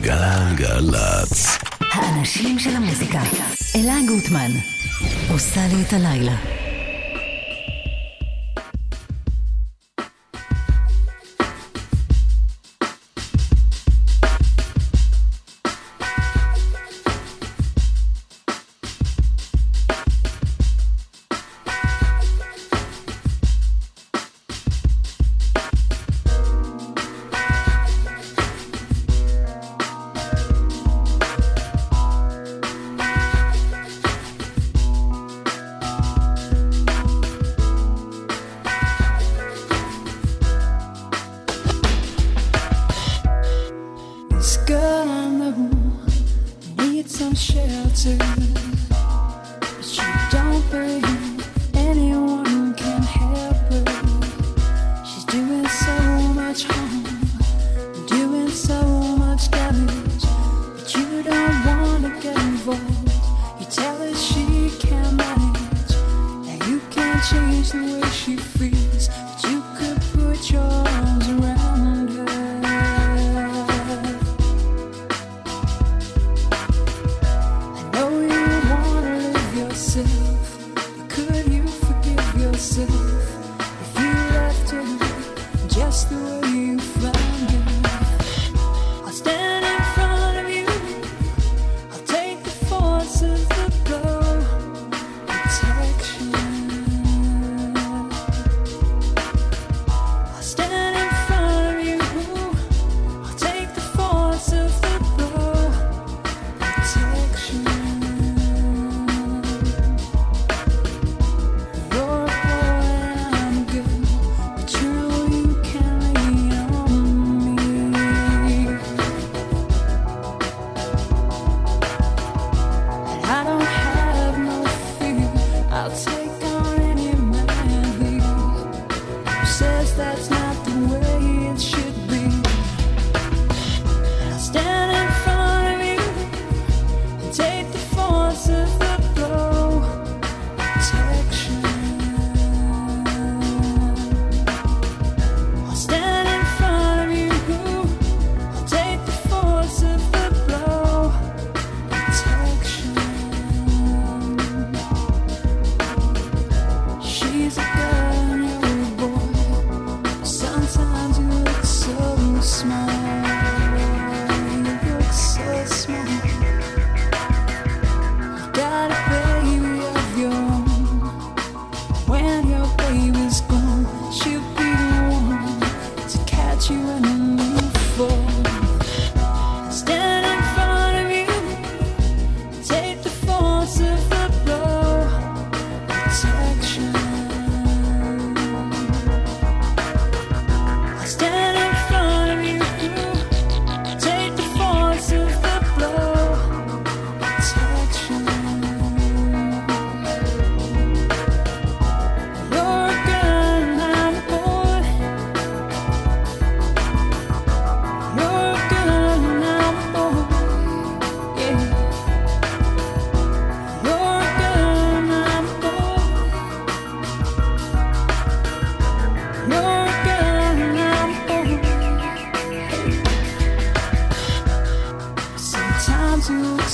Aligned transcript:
גלגלצ. 0.00 1.58
האנשים 1.92 2.58
של 2.58 2.76
המוזיקה. 2.76 3.20
אלה 3.76 3.94
גוטמן. 4.08 4.50
עושה 5.30 5.60
לי 5.68 5.82
את 5.82 5.92
הלילה. 5.92 6.57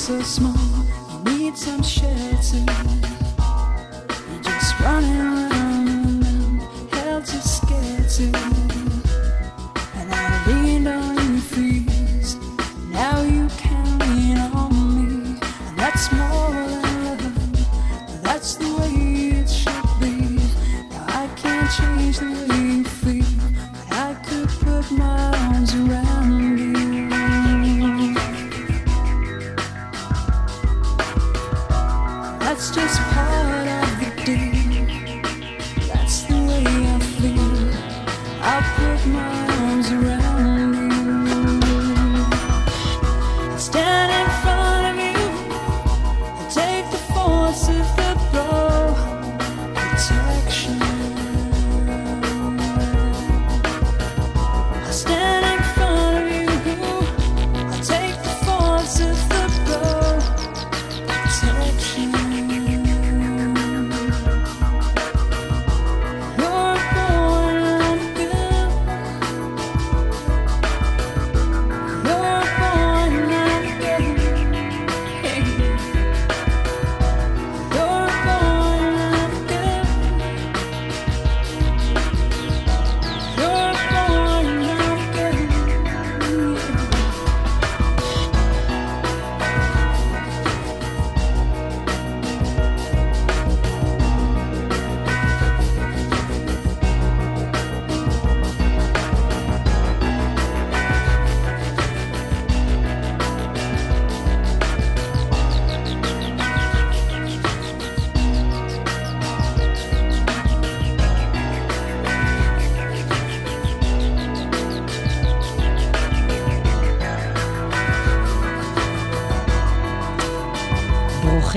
so 0.05 0.21
small, 0.21 0.53
I 0.55 1.39
need 1.39 1.57
some 1.57 1.83
shade. 1.83 2.34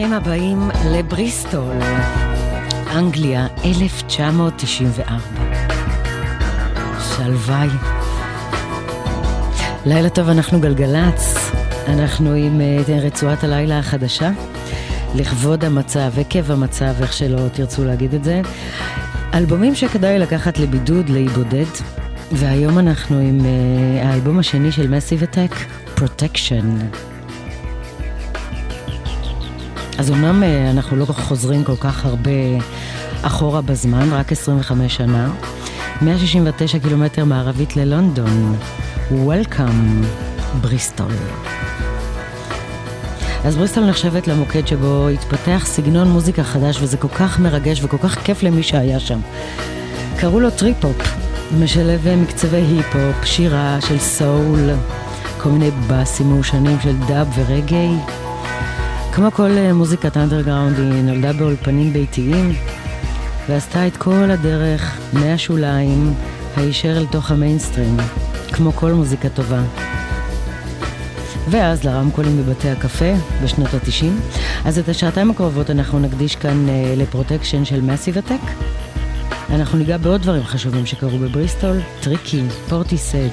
ברוכים 0.08 0.28
הבאים 0.28 0.70
לבריסטול, 0.86 1.76
אנגליה, 2.96 3.48
1994. 3.66 5.20
שלווי. 7.00 7.68
לילה 9.86 10.10
טוב, 10.10 10.30
אנחנו 10.30 10.60
גלגלצ, 10.60 11.52
אנחנו 11.88 12.34
עם 12.34 12.62
uh, 12.62 12.92
רצועת 12.92 13.44
הלילה 13.44 13.80
החדשה, 13.80 14.32
לכבוד 15.16 15.66
המצב, 15.66 16.12
עקב 16.20 16.52
המצב, 16.52 16.94
איך 17.02 17.14
שלא 17.14 17.48
תרצו 17.54 17.86
להגיד 17.86 18.14
את 18.14 18.24
זה. 18.24 18.42
אלבומים 19.34 19.76
שכדאי 19.76 20.20
לקחת 20.20 20.60
לבידוד, 20.60 21.10
להיבודד, 21.10 21.66
והיום 22.32 22.80
אנחנו 22.80 23.20
עם 23.20 23.40
uh, 23.40 24.06
האלבום 24.06 24.40
השני 24.40 24.72
של 24.72 24.88
מסיב 24.88 25.24
אטק, 25.24 25.56
Protection. 25.98 27.07
אז 29.98 30.12
אמנם 30.12 30.44
אה, 30.44 30.72
אנחנו 30.72 30.98
לא 30.98 31.06
חוזרים 31.06 31.64
כל 31.64 31.76
כך 31.80 32.06
הרבה 32.06 32.32
אחורה 33.22 33.62
בזמן, 33.62 34.14
רק 34.14 34.32
25 34.32 34.98
שנה. 34.98 35.30
169 36.02 36.80
קילומטר 36.80 37.26
מערבית 37.26 37.76
ללונדון. 37.76 38.56
Welcome, 39.12 40.06
בריסטול. 40.62 41.12
אז 43.46 43.56
בריסטול 43.56 43.86
נחשבת 43.86 44.28
למוקד 44.28 44.68
שבו 44.68 45.08
התפתח 45.08 45.64
סגנון 45.66 46.08
מוזיקה 46.08 46.44
חדש, 46.44 46.78
וזה 46.82 46.98
כל 46.98 47.08
כך 47.08 47.40
מרגש 47.40 47.84
וכל 47.84 47.98
כך 47.98 48.24
כיף 48.24 48.44
למי 48.44 48.64
שהיה 48.64 49.00
שם. 49.00 49.20
קראו 50.18 50.40
לו 50.40 50.52
טריפ-הופ, 50.52 51.18
משלב 51.60 52.08
מקצבי 52.18 52.58
היפ-הופ, 52.58 53.26
שירה 53.26 53.78
של 53.82 54.00
soul, 54.00 54.70
כל 55.42 55.50
מיני 55.50 55.72
באסים 55.88 56.30
מעושנים 56.30 56.78
של 56.84 56.96
דאב 57.08 57.28
ורגאיי. 57.36 57.96
כמו 59.18 59.32
כל 59.32 59.52
אה, 59.58 59.74
מוזיקת 59.74 60.18
אנדרגראונד, 60.18 60.80
היא 60.80 61.04
נולדה 61.04 61.34
באולפנים 61.34 61.94
ביתיים, 61.94 62.54
ועשתה 63.50 63.88
את 63.88 63.98
כל 63.98 64.32
הדרך 64.32 65.00
מהשוליים 65.14 66.14
הישר 66.56 66.98
אל 66.98 67.06
תוך 67.06 67.32
המיינסטרים, 67.32 67.98
כמו 68.54 68.72
כל 68.72 68.92
מוזיקה 68.92 69.30
טובה. 69.30 69.62
ואז 71.50 71.84
לרמקולים 71.84 72.38
בבתי 72.38 72.70
הקפה 72.70 73.14
בשנות 73.44 73.74
התשעים. 73.74 74.20
אז 74.66 74.80
את 74.80 74.90
השעתיים 74.90 75.32
הקרובות 75.32 75.70
אנחנו 75.70 76.00
נקדיש 76.00 76.36
כאן 76.36 76.66
uh, 76.68 77.00
לפרוטקשן 77.00 77.66
של 77.66 77.82
מאסיב 77.82 78.18
אטק. 78.18 78.42
אנחנו 79.50 79.78
ניגע 79.78 79.98
בעוד 79.98 80.22
דברים 80.22 80.44
חשובים 80.44 80.86
שקרו 80.86 81.18
בבריסטול, 81.18 81.78
Tricky, 82.02 82.44
Portishead, 82.70 83.30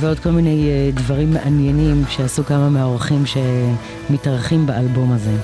ועוד 0.00 0.18
כל 0.18 0.30
מיני 0.30 0.68
אה, 0.68 0.96
דברים 0.96 1.30
מעניינים 1.30 2.04
שעשו 2.08 2.44
כמה 2.44 2.70
מהאורחים 2.70 3.24
שמתארחים 3.26 4.66
באלבום 4.66 5.12
הזה. 5.12 5.36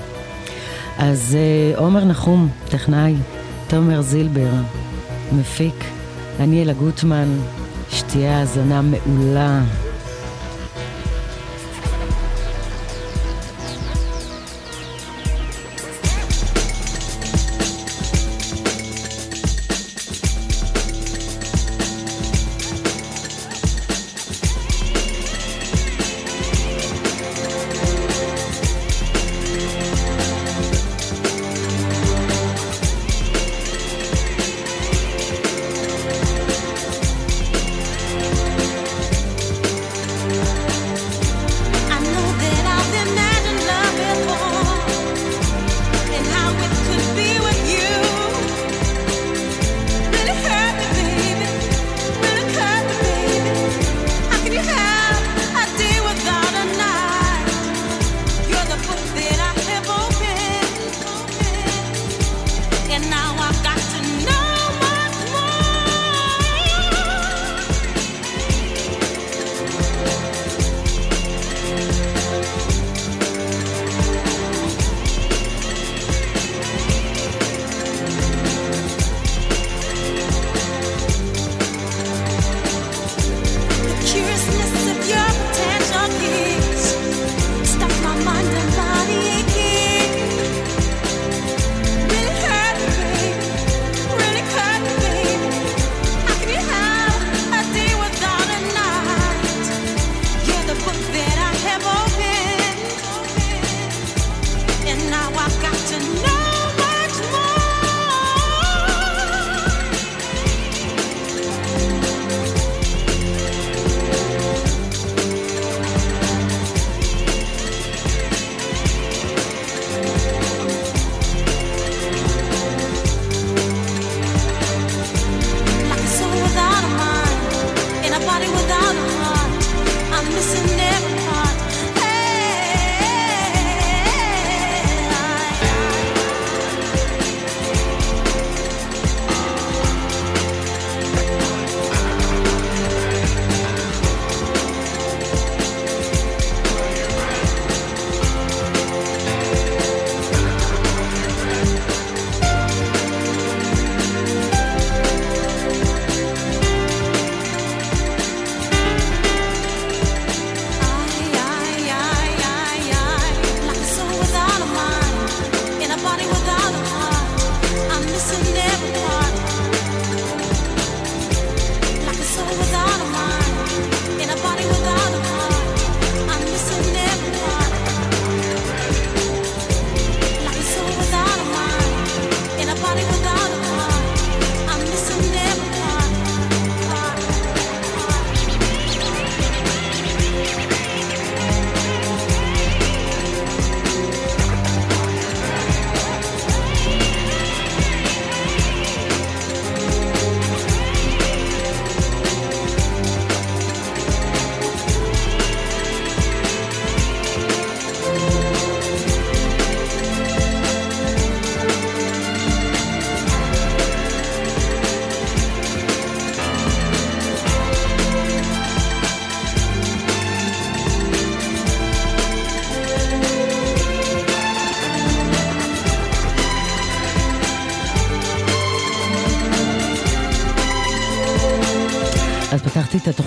אז 0.97 1.37
אה, 1.75 1.79
עומר 1.79 2.05
נחום, 2.05 2.49
טכנאי, 2.69 3.15
תומר 3.67 4.01
זילבר, 4.01 4.51
מפיק, 5.31 5.83
אני 6.39 6.63
אלה 6.63 6.73
גוטמן, 6.73 7.27
שתהיה 7.89 8.39
האזנה 8.39 8.81
מעולה. 8.81 9.61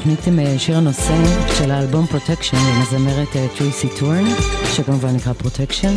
התוכנית 0.09 0.27
עם 0.27 0.39
אה, 0.39 0.59
שיר 0.59 0.77
הנושא 0.77 1.15
של 1.59 1.71
האלבום 1.71 2.07
Protection 2.07 2.57
עם 2.57 2.83
הזמרת 2.83 3.29
טרייסי 3.59 3.89
ת'ורן, 3.99 4.25
שכמובן 4.73 5.09
נקרא 5.09 5.33
Protection. 5.33 5.95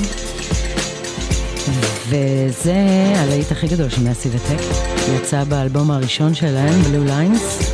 וזה 2.07 2.75
הלהיט 3.15 3.51
הכי 3.51 3.67
גדול 3.67 3.89
של 3.89 4.03
Massive 4.03 4.29
Attack. 4.29 4.63
יצא 5.15 5.43
באלבום 5.43 5.91
הראשון 5.91 6.33
שלהם, 6.33 6.81
Blue 6.81 7.03
Lines, 7.03 7.73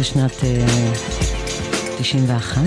בשנת 0.00 0.32
אה, 0.32 1.98
91. 1.98 2.62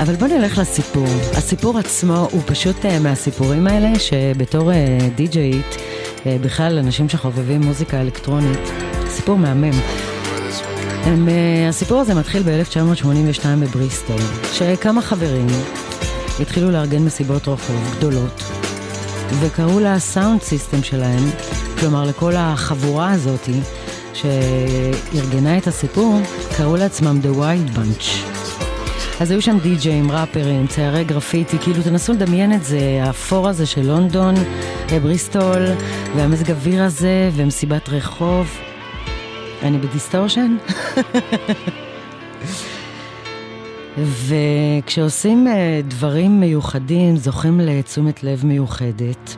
אבל 0.00 0.14
בוא 0.14 0.28
נלך 0.28 0.58
לסיפור. 0.58 1.08
הסיפור 1.36 1.78
עצמו 1.78 2.28
הוא 2.32 2.42
פשוט 2.46 2.84
אה, 2.84 2.88
מהסיפורים 3.00 3.66
האלה 3.66 3.98
שבתור 3.98 4.70
די-ג'יית, 5.14 5.76
אה, 5.76 6.26
בכלל 6.40 6.78
אנשים 6.78 7.08
שחובבים 7.08 7.60
מוזיקה 7.60 8.00
אלקטרונית, 8.00 8.60
סיפור 9.08 9.38
מהמם. 9.38 10.01
הם, 11.04 11.28
אה, 11.28 11.68
הסיפור 11.68 12.00
הזה 12.00 12.14
מתחיל 12.14 12.42
ב-1982 12.42 13.46
בבריסטול, 13.60 14.20
שכמה 14.52 15.02
חברים 15.02 15.46
התחילו 16.40 16.70
לארגן 16.70 17.04
מסיבות 17.04 17.48
רחוב 17.48 17.94
גדולות, 17.96 18.42
וקראו 19.40 19.80
לה 19.80 19.98
sound 19.98 20.42
system 20.42 20.82
שלהם, 20.82 21.24
כלומר 21.80 22.04
לכל 22.04 22.32
החבורה 22.36 23.12
הזאתי 23.12 23.60
שארגנה 24.14 25.58
את 25.58 25.66
הסיפור, 25.66 26.20
קראו 26.56 26.76
לעצמם 26.76 27.20
The 27.22 27.38
Wild 27.38 27.76
Bunch. 27.76 28.32
אז 29.20 29.30
היו 29.30 29.42
שם 29.42 29.58
די-ג'אים, 29.58 30.12
ראפרים, 30.12 30.66
ציירי 30.66 31.04
גרפיטי, 31.04 31.58
כאילו 31.58 31.82
תנסו 31.82 32.12
לדמיין 32.12 32.52
את 32.52 32.64
זה, 32.64 33.00
האפור 33.02 33.48
הזה 33.48 33.66
של 33.66 33.86
לונדון, 33.86 34.34
בריסטול, 35.02 35.66
והמזג 36.16 36.50
אוויר 36.50 36.82
הזה, 36.82 37.30
ומסיבת 37.36 37.88
רחוב. 37.88 38.71
אני 39.62 39.78
ב 39.78 39.85
distortion? 39.85 40.56
וכשעושים 43.98 45.46
אה, 45.48 45.80
דברים 45.88 46.40
מיוחדים, 46.40 47.16
זוכים 47.16 47.60
לתשומת 47.60 48.24
לב 48.24 48.46
מיוחדת 48.46 49.36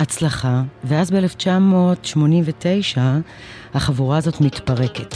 והצלחה, 0.00 0.62
ואז 0.84 1.10
ב-1989 1.10 2.98
החבורה 3.74 4.16
הזאת 4.16 4.40
מתפרקת. 4.40 5.14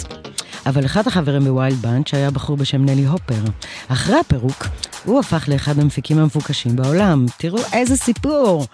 אבל 0.66 0.85
אחד 0.85 1.06
החברים 1.06 1.44
ב 1.45 1.51
Wild 1.51 1.76
Bunch 1.76 2.14
היה 2.14 2.30
בחור 2.30 2.56
בשם 2.56 2.85
נלי 2.85 3.06
הופר. 3.06 3.42
אחרי 3.88 4.18
הפירוק, 4.18 4.66
הוא 5.04 5.20
הפך 5.20 5.49
לאחד 5.49 5.78
המפיקים 5.78 6.18
המבוקשים 6.19 6.76
בעולם. 6.76 7.26
תראו 7.38 7.59
איזה 7.73 7.97
סיפור! 7.97 8.66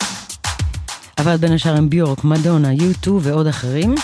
עבד 1.17 1.41
בין 1.41 1.53
השאר 1.53 1.77
עם 1.77 1.91
ביורק, 1.91 2.25
מדונה, 2.25 2.69
U2 2.73 3.11
ועוד 3.21 3.47
אחרים, 3.47 3.95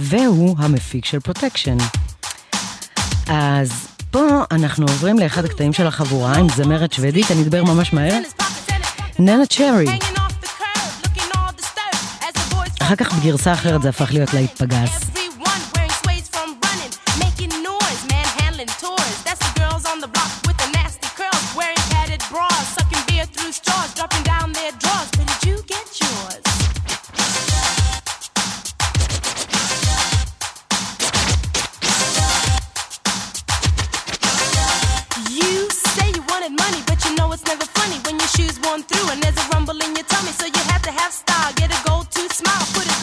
והוא 0.00 0.56
המפיק 0.58 1.04
של 1.04 1.20
Protection. 1.20 1.76
אז 3.26 3.70
פה 4.10 4.44
אנחנו 4.50 4.86
עוברים 4.86 5.18
לאחד 5.18 5.44
הקטעים 5.44 5.72
של 5.72 5.86
החבורה 5.86 6.34
עם 6.36 6.48
זמרת 6.48 6.92
שוודית, 6.92 7.30
אני 7.30 7.42
אדבר 7.42 7.64
ממש 7.64 7.92
מהר. 7.92 8.18
ננה 9.18 9.46
צ'רי. 9.46 9.98
אחר 12.82 12.96
כך 12.96 13.12
בגרסה 13.12 13.52
אחרת 13.52 13.82
זה 13.82 13.88
הפך 13.88 14.12
להיות 14.12 14.34
להיט 14.34 14.62
פגז. 14.62 15.23
through 38.88 39.10
and 39.12 39.22
there's 39.22 39.36
a 39.36 39.46
rumble 39.52 39.78
in 39.80 39.94
your 39.94 40.04
tummy, 40.04 40.32
so 40.32 40.46
you 40.46 40.62
have 40.72 40.82
to 40.82 40.92
have 40.92 41.12
style. 41.12 41.52
Get 41.54 41.70
a 41.70 41.80
gold 41.88 42.10
tooth 42.10 42.32
smile, 42.32 42.66
put 42.74 42.86
it 42.86 42.93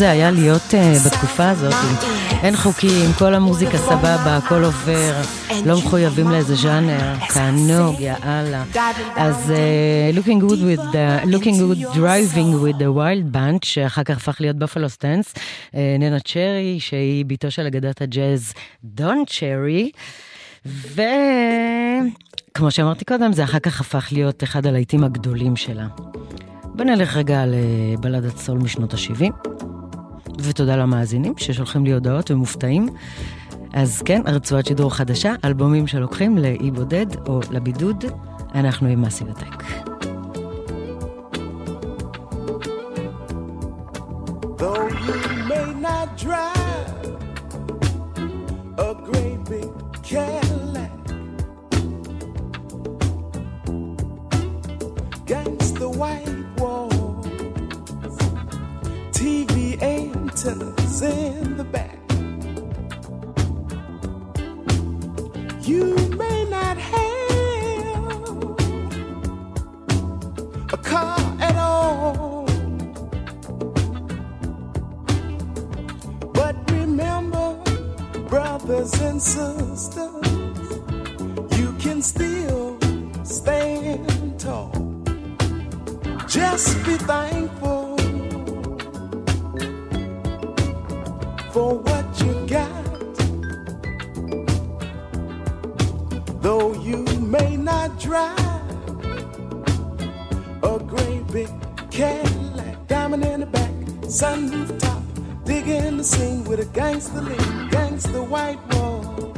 זה 0.00 0.10
היה 0.10 0.30
להיות 0.30 0.62
uh, 0.70 0.74
בתקופה 1.06 1.50
הזאת. 1.50 1.74
אין 2.42 2.56
חוקים, 2.56 3.12
כל 3.18 3.34
המוזיקה 3.34 3.78
סבבה, 3.78 4.36
הכל 4.36 4.64
עובר, 4.64 5.14
לא 5.66 5.78
מחויבים 5.78 6.30
לאיזה 6.30 6.54
ז'אנר, 6.54 7.14
תענוג, 7.34 8.00
יאללה. 8.00 8.64
אז 9.16 9.52
uh, 9.52 9.54
looking 10.16 10.40
good 10.42 10.60
with 10.60 10.80
the, 10.92 11.26
looking 11.26 11.56
good 11.58 11.94
driving 11.94 12.54
with 12.64 12.78
the 12.78 12.90
wild 12.96 13.34
bunch, 13.34 13.66
שאחר 13.66 14.02
כך 14.02 14.16
הפך 14.16 14.36
להיות 14.40 14.56
בפלו 14.56 14.88
סטנס, 14.88 15.34
uh, 15.34 15.38
ננה 15.98 16.20
צ'רי, 16.20 16.76
שהיא 16.80 17.24
בתו 17.24 17.50
של 17.50 17.66
אגדת 17.66 18.02
הג'אז 18.02 18.52
דון 18.84 19.24
צ'רי. 19.26 19.90
וכמו 20.66 21.00
שאמרתי 22.70 23.04
קודם, 23.04 23.32
זה 23.32 23.44
אחר 23.44 23.58
כך 23.58 23.80
הפך 23.80 24.08
להיות 24.12 24.44
אחד 24.44 24.66
הלהיטים 24.66 25.04
הגדולים 25.04 25.56
שלה. 25.56 25.86
בוא 26.64 26.84
נלך 26.84 27.16
רגע 27.16 27.44
לבלדת 27.46 28.36
סול 28.36 28.58
משנות 28.58 28.94
ה-70, 28.94 29.49
ותודה 30.44 30.76
למאזינים 30.76 31.34
ששולחים 31.36 31.84
לי 31.84 31.92
הודעות 31.92 32.30
ומופתעים. 32.30 32.88
אז 33.72 34.02
כן, 34.04 34.22
הרצועת 34.26 34.66
שידור 34.66 34.94
חדשה, 34.94 35.34
אלבומים 35.44 35.86
שלוקחים 35.86 36.38
לאי 36.38 36.70
בודד 36.70 37.06
או 37.26 37.40
לבידוד, 37.50 38.04
אנחנו 38.54 38.88
עם 38.88 39.00
מאסיב 39.00 39.28
הטק. 39.28 39.64
against 45.80 46.26
the 46.26 46.49
antennas 60.46 61.02
in 61.02 61.56
the 61.58 61.64
back. 61.64 61.98
You 65.62 65.94
may 66.16 66.44
not 66.48 66.78
have 66.78 68.04
a 70.72 70.76
car 70.78 71.18
at 71.40 71.56
all, 71.56 72.46
but 76.32 76.56
remember, 76.70 77.56
brothers 78.28 78.94
and 79.00 79.20
sisters, 79.20 80.26
you 81.58 81.72
can 81.78 82.00
still 82.00 82.78
stand 83.24 84.40
tall. 84.40 84.72
Just 86.26 86.82
be 86.86 86.96
thankful 86.96 87.79
for 91.60 91.74
what 91.88 92.06
you 92.22 92.32
got. 92.46 92.84
Though 96.44 96.72
you 96.88 96.98
may 97.36 97.50
not 97.56 97.88
drive 98.00 98.78
a 100.72 100.74
great 100.92 101.24
big 101.34 101.50
Cadillac, 101.90 102.76
diamond 102.86 103.24
in 103.32 103.40
the 103.40 103.50
back, 103.58 103.74
sunroof 104.20 104.70
top, 104.84 105.02
digging 105.44 105.98
the 105.98 106.04
scene 106.12 106.44
with 106.44 106.60
a 106.60 106.68
gangster 106.80 107.20
lean, 107.28 107.68
gangster 107.68 108.22
white 108.34 108.62
walls, 108.72 109.36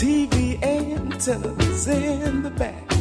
TV 0.00 0.62
antennas 0.62 1.88
in 1.88 2.42
the 2.44 2.50
back. 2.50 2.91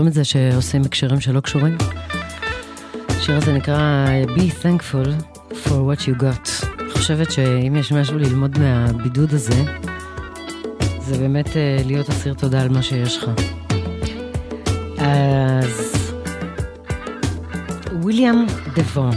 מכירים 0.00 0.08
את 0.08 0.14
זה 0.14 0.24
שעושים 0.24 0.82
הקשרים 0.82 1.20
שלא 1.20 1.40
קשורים? 1.40 1.78
השיר 3.08 3.36
הזה 3.36 3.52
נקרא 3.52 4.06
Be 4.36 4.64
Thankful 4.64 5.08
for 5.64 5.68
what 5.70 6.02
you 6.06 6.22
got. 6.22 6.66
אני 6.80 6.90
חושבת 6.90 7.30
שאם 7.32 7.76
יש 7.76 7.92
משהו 7.92 8.18
ללמוד 8.18 8.58
מהבידוד 8.58 9.34
הזה, 9.34 9.64
זה 11.00 11.18
באמת 11.18 11.56
אה, 11.56 11.76
להיות 11.86 12.10
אסיר 12.10 12.34
תודה 12.34 12.62
על 12.62 12.68
מה 12.68 12.82
שיש 12.82 13.16
לך. 13.16 13.30
אז 14.98 16.12
וויליאם 17.92 18.46
דבון, 18.76 19.14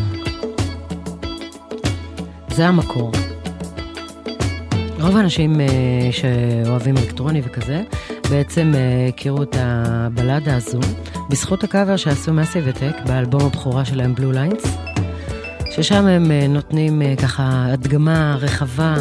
זה 2.49 2.67
המקור. 2.67 3.11
רוב 4.99 5.17
האנשים 5.17 5.61
אה, 5.61 5.67
שאוהבים 6.11 6.97
אלקטרוני 6.97 7.41
וכזה, 7.45 7.83
בעצם 8.33 8.71
אה, 8.75 9.07
הכירו 9.09 9.43
את 9.43 9.55
הבלדה 9.59 10.55
הזו 10.55 10.79
בזכות 11.29 11.63
הקאבר 11.63 11.97
שעשו 11.97 12.33
מאסי 12.33 12.59
וטק 12.65 12.95
באלבום 13.05 13.41
הבכורה 13.45 13.85
שלהם 13.85 14.15
בלו 14.15 14.31
ליינס, 14.31 14.63
ששם 15.71 16.07
הם 16.07 16.31
אה, 16.31 16.47
נותנים 16.47 17.01
אה, 17.01 17.13
ככה 17.21 17.65
הדגמה 17.71 18.37
רחבה 18.39 18.95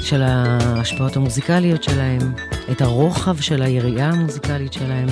של 0.00 0.22
ההשפעות 0.22 1.16
המוזיקליות 1.16 1.82
שלהם, 1.82 2.32
את 2.72 2.80
הרוחב 2.80 3.40
של 3.40 3.62
היריעה 3.62 4.10
המוזיקלית 4.10 4.72
שלהם. 4.72 5.08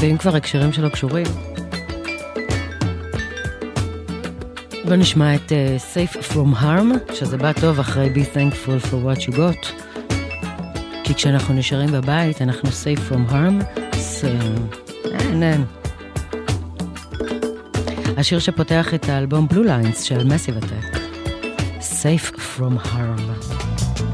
ואם 0.00 0.16
כבר 0.16 0.36
הקשרים 0.36 0.72
שלו 0.72 0.90
קשורים, 0.90 1.26
בוא 4.84 4.94
נשמע 4.94 5.34
את 5.34 5.52
uh, 5.52 5.54
Safe 5.94 6.32
From 6.32 6.62
Harm, 6.62 7.14
שזה 7.14 7.36
בא 7.36 7.52
טוב 7.52 7.80
אחרי 7.80 8.12
Be 8.14 8.36
Thankful 8.36 8.86
for 8.86 8.92
What 8.92 9.30
You 9.30 9.36
Got. 9.36 9.66
כי 11.04 11.14
כשאנחנו 11.14 11.54
נשארים 11.54 11.92
בבית, 11.92 12.42
אנחנו 12.42 12.68
Safe 12.68 13.12
From 13.12 13.32
Harm, 13.32 13.80
אז 13.92 14.24
אין, 15.04 15.42
אין. 15.42 15.64
השיר 18.16 18.38
שפותח 18.38 18.94
את 18.94 19.08
האלבום 19.08 19.46
Blue 19.50 19.66
Lines 19.66 20.02
של 20.02 20.28
Massive 20.28 20.64
Attack, 20.64 20.96
Safe 21.80 22.34
From 22.34 22.86
Harm. 22.86 24.13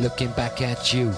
looking 0.00 0.30
back 0.32 0.62
at 0.62 0.92
you. 0.94 1.12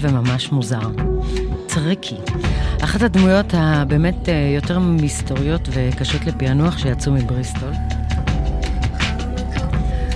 וממש 0.00 0.52
מוזר. 0.52 0.80
Tricky. 1.66 2.16
אחת 2.80 3.02
הדמויות 3.02 3.46
הבאמת 3.52 4.28
אה, 4.28 4.52
יותר 4.54 4.78
מסתוריות 4.78 5.68
וקשות 5.72 6.24
לפענוח 6.26 6.78
שיצאו 6.78 7.12
מבריסטול. 7.12 7.72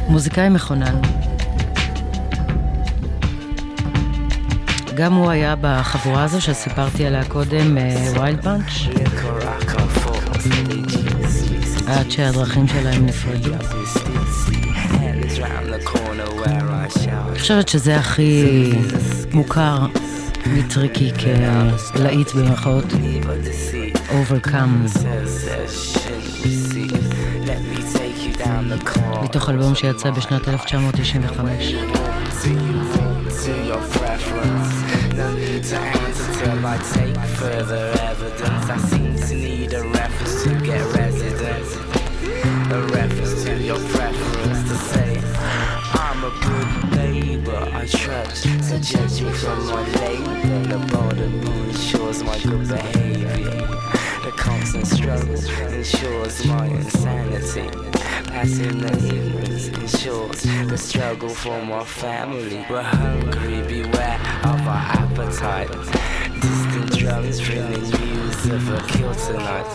מוזיקאי 0.09 0.49
מכונן. 0.49 1.01
גם 4.95 5.15
הוא 5.15 5.31
היה 5.31 5.55
בחבורה 5.61 6.25
הזו 6.25 6.41
שסיפרתי 6.41 7.07
עליה 7.07 7.25
קודם, 7.25 7.79
Wild 8.17 8.39
אה, 8.39 8.43
Bunch, 8.43 8.73
עד 11.87 12.11
שהדרכים 12.11 12.69
שלהם 12.69 13.07
נפרדו. 13.07 13.53
חושבת 17.39 17.69
שזה 17.69 17.97
הכי 17.97 18.71
מוכר 19.33 19.87
מטריקי 20.47 21.11
כלהיט 21.93 22.33
במרכאות 22.33 22.85
Overcome. 24.11 24.99
מתוך 29.23 29.51
אלבום 29.51 29.75
שיצא 29.75 30.11
בשנת 30.11 30.49
1995. 30.49 31.75
till 36.43 36.67
I 36.67 36.77
take 36.95 37.19
further 37.39 37.85
evidence. 38.11 38.71
I 38.71 38.79
seem 38.89 39.02
trust. 47.93 48.45
So 48.63 48.79
judge 48.79 49.23
me 49.23 49.33
from 49.33 49.67
my 49.67 49.83
label. 50.01 50.35
The 50.69 50.79
bottom 50.93 51.43
ensures 51.69 52.23
my 52.23 52.39
good 52.43 52.69
behavior. 52.69 53.67
The 54.25 54.33
constant 54.37 54.87
struggle 54.87 55.35
ensures 55.35 56.47
my 56.47 56.67
insanity. 56.67 57.69
Passing 58.27 58.79
the 58.79 58.93
ignorance 59.15 59.69
ensures 59.69 60.43
the 60.43 60.79
struggle 60.79 61.29
for 61.29 61.63
my 61.65 61.85
family. 61.85 62.65
We're 62.71 62.83
hungry, 62.83 63.63
beware 63.63 64.19
of 64.45 64.61
our 64.67 64.85
appetite. 65.01 65.71
Distant 66.41 66.99
drums 66.99 67.49
ringing 67.49 67.91
news 67.91 68.47
of 68.47 68.69
a 68.71 68.81
kill 68.89 69.15
tonight. 69.15 69.69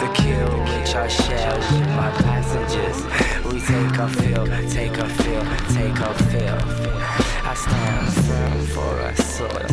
The 0.00 0.08
kill 0.14 0.50
which 0.60 0.94
I 0.94 1.08
share 1.08 1.54
with 1.54 1.88
my 1.96 2.10
passengers. 2.22 3.27
We 3.48 3.60
take 3.60 3.98
our 3.98 4.08
fill, 4.08 4.46
take 4.68 4.98
our 4.98 5.08
fill, 5.08 5.44
take 5.72 6.00
our 6.02 6.14
feel. 6.14 6.58
I 7.44 7.54
stand 7.54 8.12
firm 8.26 8.66
for 8.66 9.00
our 9.00 9.16
soil. 9.16 9.66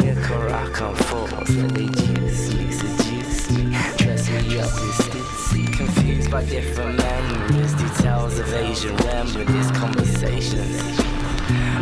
Liquor 0.00 0.48
I 0.48 0.70
come 0.72 0.94
forth, 0.94 1.50
and 1.50 1.70
they 1.70 1.86
juice 1.86 2.54
me, 2.54 2.72
seduce 2.72 3.50
me, 3.50 3.64
dress 3.98 4.30
me 4.30 4.58
up 4.58 4.70
in 4.70 4.92
stitsy. 4.98 5.76
Confused 5.76 6.30
by 6.30 6.44
different 6.46 6.96
memories, 6.96 7.74
details 7.74 8.38
of 8.38 8.52
Asian 8.54 8.96
remedies, 8.96 9.70
conversations 9.72 10.98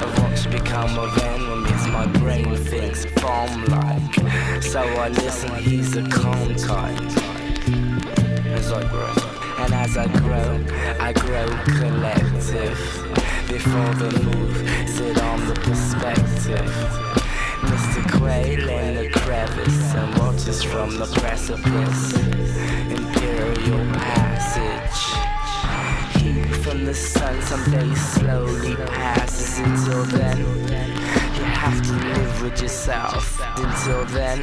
of 0.02 0.18
what's 0.22 0.46
become 0.46 0.98
a 0.98 1.02
of 1.02 1.18
enemies. 1.22 1.86
My 1.88 2.06
brain 2.18 2.56
thinks 2.56 3.06
bomb 3.22 3.64
like, 3.66 4.62
so 4.62 4.80
I 4.80 5.08
listen. 5.10 5.54
He's 5.62 5.96
a 5.96 6.02
calm 6.08 6.54
type 6.56 7.00
as 8.46 8.72
I 8.72 8.82
grow, 8.90 9.12
and 9.66 9.74
as 9.74 9.96
I 9.96 10.06
grow, 10.06 10.64
I 11.00 11.12
grow 11.12 11.46
collective 11.78 12.78
before 13.48 13.94
the 13.94 14.10
move, 14.22 14.56
sit 14.88 15.20
on 15.20 15.46
the 15.48 15.54
perspective. 15.54 16.70
Mr. 17.70 18.00
Quail 18.16 18.68
in 18.68 18.94
the 18.94 19.10
crevice 19.10 19.94
and 19.94 20.18
watches 20.18 20.62
from 20.62 20.96
the 20.98 21.06
precipice. 21.18 22.12
Imperial 22.90 23.92
passage. 23.94 25.02
From 26.62 26.84
the 26.84 26.94
sun 26.94 27.40
someday 27.42 27.94
slowly 27.94 28.76
passes. 28.76 29.58
Until 29.58 30.04
then, 30.04 30.38
you 30.38 31.44
have 31.44 31.82
to 31.82 31.92
live 31.92 32.42
with 32.42 32.62
yourself. 32.62 33.40
Until 33.56 34.04
then, 34.06 34.38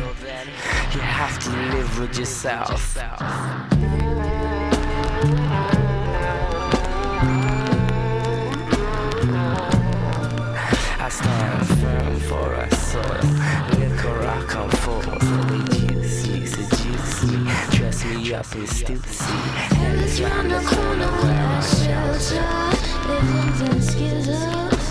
you 0.93 0.99
have 0.99 1.39
to 1.39 1.49
live 1.49 1.99
with 1.99 2.17
yourself. 2.17 2.97
Me 18.55 18.61
up 18.61 18.67
in 18.67 18.67
stupidity. 18.67 19.23
And 19.75 20.19
round 20.19 20.51
the 20.51 20.59
corner 20.59 21.11
where 21.21 21.45
I 21.45 21.61
shelter, 21.61 22.45
living 23.07 23.53
in 23.67 23.79
skizzles. 23.81 24.85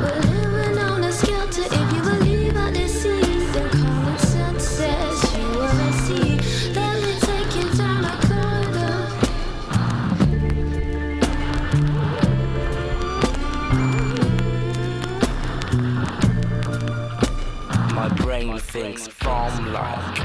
We're 0.00 0.20
living 0.20 0.78
on 0.78 1.04
a 1.04 1.12
skelter 1.12 1.64
if 1.64 1.92
you 1.92 2.02
believe 2.02 2.56
I 2.56 2.70
deceive. 2.70 3.52
Then 3.52 3.70
common 3.70 4.18
sense 4.18 4.64
says 4.64 5.36
you 5.36 5.46
wanna 5.58 5.92
see. 6.04 6.36
Me 7.02 7.12
take 7.20 7.52
you 7.56 7.66
down 7.76 8.04
a 8.04 8.06
corridor. 8.26 8.96
My 17.94 18.08
brain 18.16 18.58
thinks 18.58 19.08
bomb 19.22 19.72
like, 19.72 20.18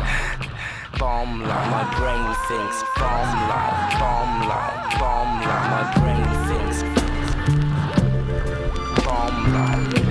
bomb 0.99 1.39
like. 1.39 1.49
My 1.71 1.83
brain 1.97 2.35
thinks 2.47 2.83
bomb 2.97 3.31
like, 3.49 3.99
bomb 3.99 4.47
like, 4.49 4.99
bomb 4.99 5.31
like. 5.47 5.67
My 5.71 5.83
brain 5.95 6.25
thinks 6.47 6.79
bomb 9.05 9.37
like. 9.53 10.08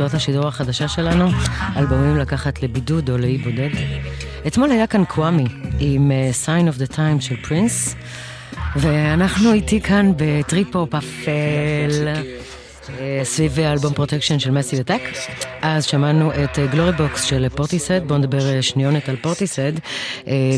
אה, 0.00 0.04
לרצועת 0.04 0.14
השידור 0.14 0.48
החדשה 0.48 0.88
שלנו, 0.88 1.28
אלבומים 1.76 2.16
לקחת 2.16 2.62
לבידוד 2.62 3.10
או 3.10 3.18
לאי 3.18 3.38
בודד. 3.38 3.68
אתמול 4.46 4.70
היה 4.70 4.86
כאן 4.86 5.04
קוואמי 5.04 5.44
עם 5.80 6.12
אה, 6.12 6.30
Sign 6.44 6.74
of 6.74 6.78
the 6.78 6.94
Time 6.94 7.20
של 7.20 7.36
פרינס, 7.42 7.94
ואנחנו 8.76 9.52
איתכם 9.52 9.80
כאן 9.80 10.12
בטריפ-הופ 10.16 10.94
אפל. 10.94 12.08
אה, 12.98 13.20
סביב 13.24 13.58
האלבום 13.58 13.94
Protection 13.94 14.38
של 14.38 14.50
Massive 14.50 14.80
Attack. 14.80 15.02
אז 15.62 15.84
שמענו 15.84 16.30
את 16.32 16.58
Glory 16.72 16.92
Box 16.92 17.22
של 17.22 17.48
פורטיסד, 17.48 18.08
בואו 18.08 18.18
נדבר 18.18 18.60
שניונת 18.60 19.08
על 19.08 19.16
פורטיסד. 19.16 19.72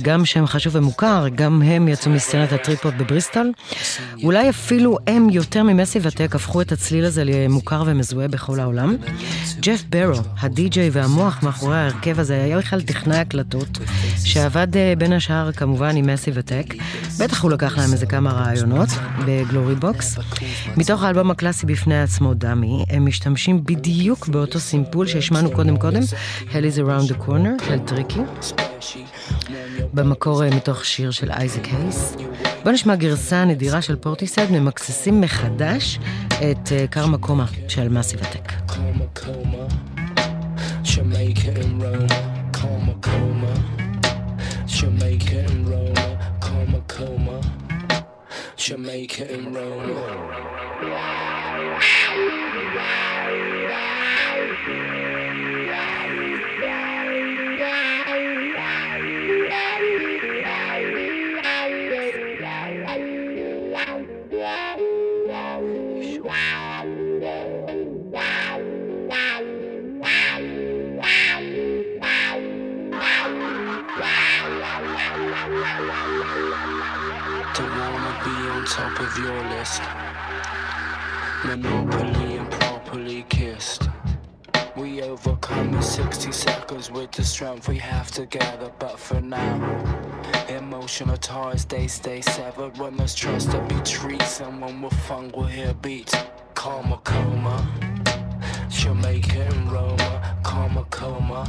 גם 0.02 0.24
שם 0.24 0.46
חשוב 0.46 0.76
ומוכר, 0.76 1.24
גם 1.34 1.62
הם 1.62 1.88
יצאו 1.88 2.10
מסצנת 2.10 2.52
הטריפ-הופ 2.52 2.94
בבריסטול. 2.94 3.52
אולי 4.22 4.50
אפילו 4.50 4.98
הם 5.06 5.30
יותר 5.30 5.62
מ 5.62 5.67
Massive 5.67 5.98
Attack 6.02 6.34
הפכו 6.34 6.60
את 6.60 6.72
הצליל 6.72 7.04
הזה 7.04 7.24
למוכר 7.24 7.82
ומזוהה 7.86 8.28
בכל 8.28 8.60
העולם. 8.60 8.96
ג'ף 9.60 9.82
ברו, 9.88 10.20
הדי-ג'יי 10.40 10.90
והמוח 10.92 11.42
מאחורי 11.42 11.76
ההרכב 11.76 12.20
הזה, 12.20 12.44
היה 12.44 12.58
בכלל 12.58 12.82
טכנאי 12.82 13.18
הקלטות, 13.18 13.78
שעבד 14.24 14.76
אה, 14.76 14.94
בין 14.98 15.12
השאר 15.12 15.52
כמובן 15.52 15.96
עם 15.96 16.06
Massive 16.06 16.30
Attack. 16.34 16.74
בטח 17.18 17.42
הוא 17.42 17.50
לקח 17.50 17.78
להם 17.78 17.92
איזה 17.92 18.06
כמה 18.06 18.32
רעיונות 18.32 18.88
ב 19.26 19.34
Glory 19.34 19.74
Box. 19.74 20.18
מתוך 20.76 21.02
האלבום 21.02 21.30
הקלאסי 21.30 21.66
בפני 21.66 22.02
עצמו, 22.02 22.34
Dummy, 22.34 22.84
הם 22.90 23.06
משתמשים 23.06 23.64
בדיוק 23.64 24.28
באותו 24.28 24.60
סימפול 24.60 25.06
שהשמענו 25.06 25.50
קודם 25.50 25.76
קודם, 25.76 26.00
Hell 26.52 26.76
is 26.76 26.78
around 26.78 27.12
the 27.12 27.28
corner 27.28 27.64
של 27.68 27.78
Tricky. 27.78 28.20
במקור 29.94 30.44
אה, 30.44 30.50
מתוך 30.50 30.84
שיר 30.84 31.10
של 31.10 31.30
אייזק 31.30 31.64
הייס. 31.64 32.16
בוא 32.64 32.72
נשמע 32.72 32.96
גרסה 32.96 33.44
נדירה 33.44 33.82
של 33.82 33.96
פורטיסד, 33.96 34.50
ממקססים 34.50 35.20
מחדש 35.20 35.98
את 36.28 36.72
קרמה 36.90 37.18
קומה 37.18 37.46
של 37.68 37.88
מאסי 37.88 38.16
וטק. 38.16 38.52
Jamaica 40.92 41.48
and 41.56 41.80
Rome. 41.80 42.31
Jamaica 44.82 45.38
and 45.38 45.68
Roma, 45.68 46.38
coma, 46.40 46.82
coma, 46.88 47.40
Jamaica 48.56 49.32
and 49.32 49.54
Roma. 49.54 50.51
Top 78.72 78.98
of 79.00 79.18
your 79.18 79.38
list. 79.50 79.82
Monopoly 81.44 82.38
and 82.38 82.50
properly 82.52 83.26
kissed. 83.28 83.90
We 84.74 85.02
overcome 85.02 85.74
in 85.74 85.82
60 85.82 86.32
seconds 86.32 86.90
with 86.90 87.12
the 87.12 87.22
strength 87.22 87.68
we 87.68 87.76
have 87.76 88.10
together, 88.10 88.72
but 88.78 88.98
for 88.98 89.20
now, 89.20 89.54
emotional 90.48 91.18
ties 91.18 91.66
they 91.66 91.86
stay 91.86 92.22
severed. 92.22 92.78
When 92.78 92.96
there's 92.96 93.14
trust 93.14 93.50
to 93.50 93.60
be 93.68 93.74
and 94.40 94.62
when 94.62 94.80
we're 94.80 94.88
fun, 95.06 95.30
we'll 95.36 95.44
hear 95.44 95.74
beats. 95.74 96.14
Karma 96.54 96.96
coma, 97.04 97.56
Jamaica 98.70 99.48
and 99.50 99.70
Roma, 99.70 100.38
karma 100.42 100.84
coma, 100.88 101.44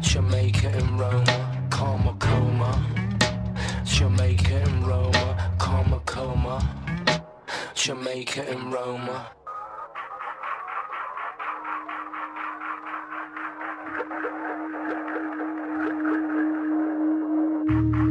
Jamaica 0.00 0.68
and 0.68 1.00
Roma, 1.00 1.66
karma 1.70 2.14
coma, 2.20 3.03
Jamaica 3.94 4.56
and 4.56 4.84
Roma, 4.88 5.54
karma 5.56 6.00
coma, 6.00 6.58
Jamaica 7.76 8.42
and 8.50 8.72
Roma. 8.72 9.30
must 17.64 18.03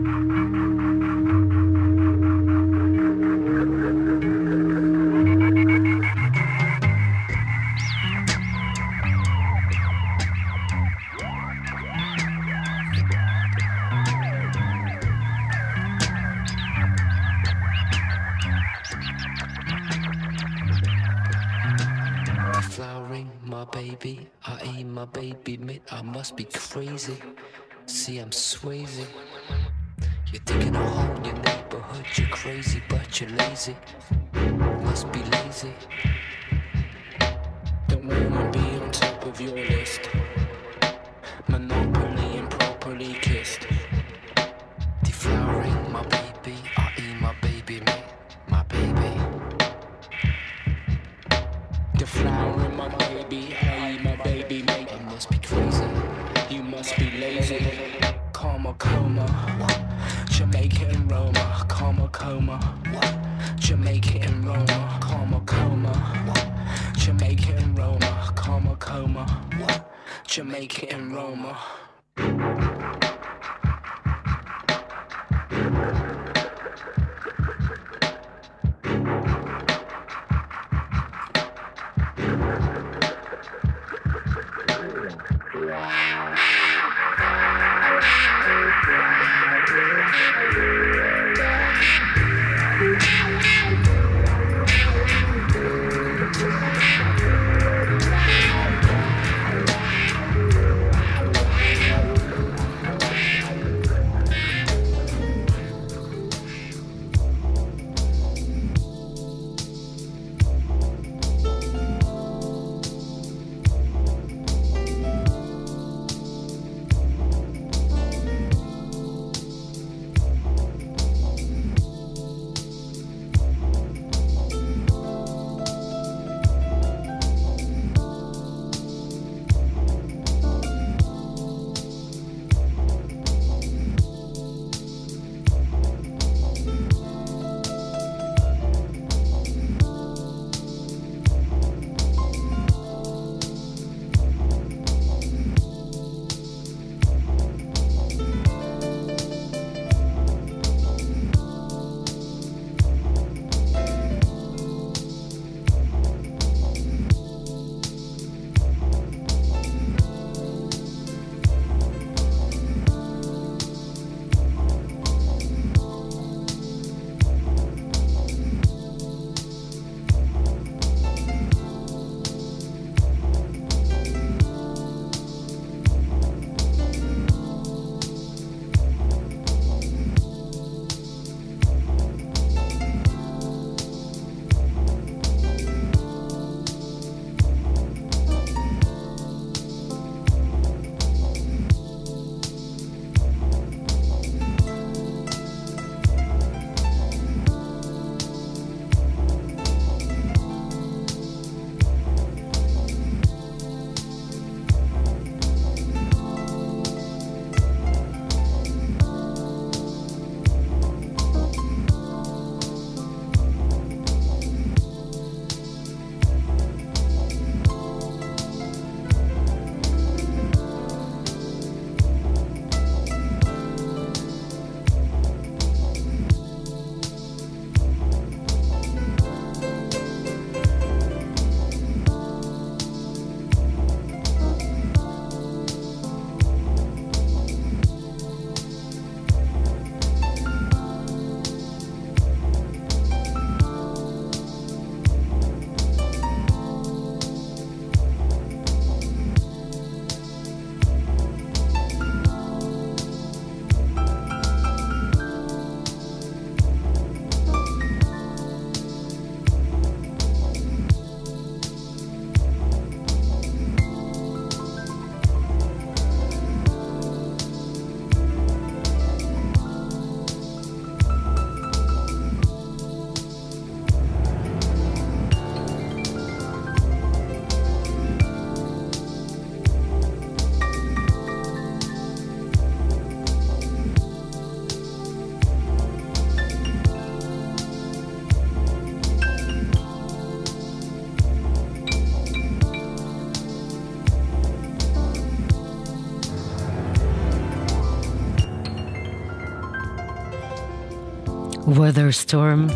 Weather 301.83 302.29
Storm, 302.29 302.73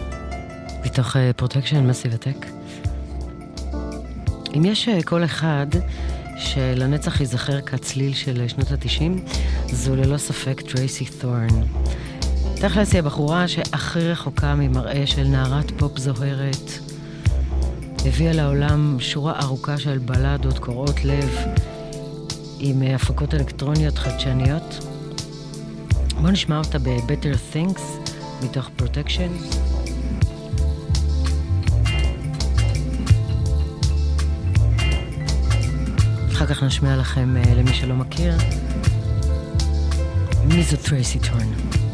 מתוך 0.85 1.15
Protection 1.35 1.87
Massive 1.87 2.13
Attack. 2.13 2.45
אם 4.55 4.65
יש 4.65 4.89
קול 5.05 5.25
אחד 5.25 5.67
שלנצח 6.37 7.19
ייזכר 7.19 7.61
כצליל 7.61 8.13
של 8.13 8.47
שנות 8.47 8.71
התשעים, 8.71 9.25
זו 9.65 9.95
ללא 9.95 10.17
ספק 10.17 10.61
טרייסי 10.61 11.05
ת'ורן. 11.05 11.47
תכלס 12.55 12.91
היא 12.91 12.99
הבחורה 12.99 13.47
שהכי 13.47 13.99
רחוקה 13.99 14.55
ממראה 14.55 15.07
של 15.07 15.23
נערת 15.23 15.71
פופ 15.77 15.97
זוהרת. 15.97 16.71
הביאה 18.05 18.33
לעולם 18.33 18.97
שורה 18.99 19.39
ארוכה 19.39 19.77
של 19.77 19.97
בלדות 19.97 20.59
קורעות 20.59 21.03
לב 21.03 21.37
עם 22.59 22.81
הפקות 22.95 23.33
אלקטרוניות 23.33 23.97
חדשניות. 23.97 24.87
בואו 26.21 26.31
נשמע 26.31 26.57
אותה 26.57 26.79
ב-Better 26.79 27.55
Things 27.55 27.96
מתוך 28.43 28.69
Protection. 28.79 29.57
אחר 36.31 36.45
כך 36.45 36.63
נשמיע 36.63 36.95
לכם, 36.97 37.35
למי 37.55 37.73
שלא 37.73 37.95
מכיר, 37.95 38.37
מי 40.45 40.63
זו 40.63 40.77
טרייסי 40.77 41.19
טורן. 41.19 41.86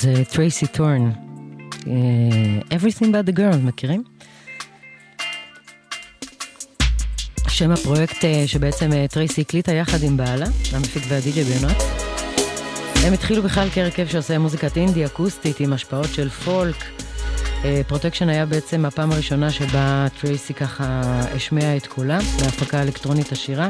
אז 0.00 0.08
טרייסי 0.30 0.66
ת'ורן, 0.66 1.10
Everything 2.70 3.04
but 3.04 3.30
the 3.30 3.36
girl, 3.38 3.56
מכירים? 3.62 4.04
שם 7.48 7.70
הפרויקט 7.70 8.16
אה, 8.16 8.24
שבעצם 8.46 8.90
טרייסי 9.06 9.40
הקליטה 9.40 9.72
יחד 9.72 10.02
עם 10.02 10.16
בעלה, 10.16 10.46
המפיק 10.72 11.02
והדי-ג'יי 11.08 11.44
בן 11.44 11.53
וואט. 11.53 11.76
הם 13.04 13.12
התחילו 13.12 13.42
בכלל 13.42 13.68
כהרכב 13.74 14.06
שעושה 14.06 14.38
מוזיקת 14.38 14.76
אינדי 14.76 15.06
אקוסטית 15.06 15.60
עם 15.60 15.72
השפעות 15.72 16.08
של 16.14 16.28
פולק. 16.28 16.84
Protection 17.86 18.28
היה 18.28 18.46
בעצם 18.46 18.84
הפעם 18.84 19.12
הראשונה 19.12 19.50
שבה 19.50 20.06
טרייסי 20.20 20.54
ככה 20.54 21.00
השמיעה 21.36 21.76
את 21.76 21.86
קולה, 21.86 22.18
להפקה 22.42 22.82
אלקטרונית 22.82 23.32
עשירה. 23.32 23.68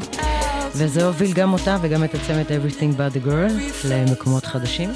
וזה 0.74 1.06
הוביל 1.06 1.32
גם 1.32 1.52
אותה 1.52 1.76
וגם 1.82 2.04
את 2.04 2.14
הצמד 2.14 2.44
Everything 2.46 2.98
but 2.98 3.16
the 3.16 3.26
girl 3.26 3.84
למקומות 3.88 4.46
חדשים. 4.46 4.90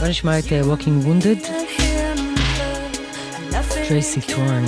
בוא 0.00 0.08
נשמע 0.08 0.38
את 0.38 0.44
uh, 0.44 0.48
Walking 0.48 1.06
Wounded, 1.06 1.48
טרייסי 3.88 4.20
טורן. 4.20 4.64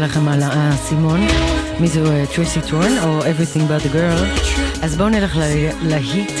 לכם 0.00 0.28
על 0.28 0.42
האסימון. 0.42 1.20
אה, 1.20 1.76
מי 1.80 1.88
זו 1.88 2.06
אה, 2.06 2.24
טרייסי 2.34 2.60
ת'ורן 2.70 2.98
או 3.02 3.20
Everything 3.20 3.58
But 3.58 3.86
The 3.86 3.94
Girl. 3.94 4.24
אז 4.82 4.96
בואו 4.96 5.08
נלך 5.08 5.36
ללהיט, 5.82 6.32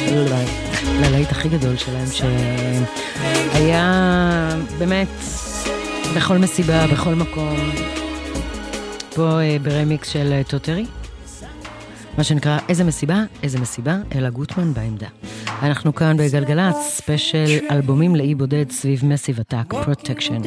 ללהיט 0.84 1.30
הכי 1.30 1.48
גדול 1.48 1.76
שלהם, 1.76 2.06
שהיה 3.52 4.48
באמת 4.78 5.08
בכל 6.16 6.38
מסיבה, 6.38 6.86
בכל 6.86 7.14
מקום. 7.14 7.56
פה 9.14 9.40
אה, 9.40 9.56
ברמיקס 9.62 10.08
של 10.08 10.42
טוד 10.48 10.64
טרי. 10.64 10.86
מה 12.18 12.24
שנקרא, 12.24 12.58
איזה 12.68 12.84
מסיבה, 12.84 13.22
איזה 13.42 13.58
מסיבה, 13.60 13.96
אלה 14.14 14.30
גוטמן 14.30 14.74
בעמדה. 14.74 15.08
אנחנו 15.62 15.94
כאן 15.94 16.16
בגלגלצ, 16.16 16.76
ספיישל 16.76 17.58
אלבומים 17.70 18.16
לאי 18.16 18.34
בודד 18.34 18.70
סביב 18.70 19.04
Massive 19.04 19.40
Attack, 19.40 19.74
Protection. 19.84 20.42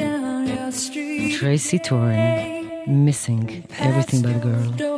טרייסי 1.40 1.80
טורן. 1.80 2.53
missing 2.88 3.66
everything 3.80 4.22
but 4.22 4.42
girl. 4.42 4.93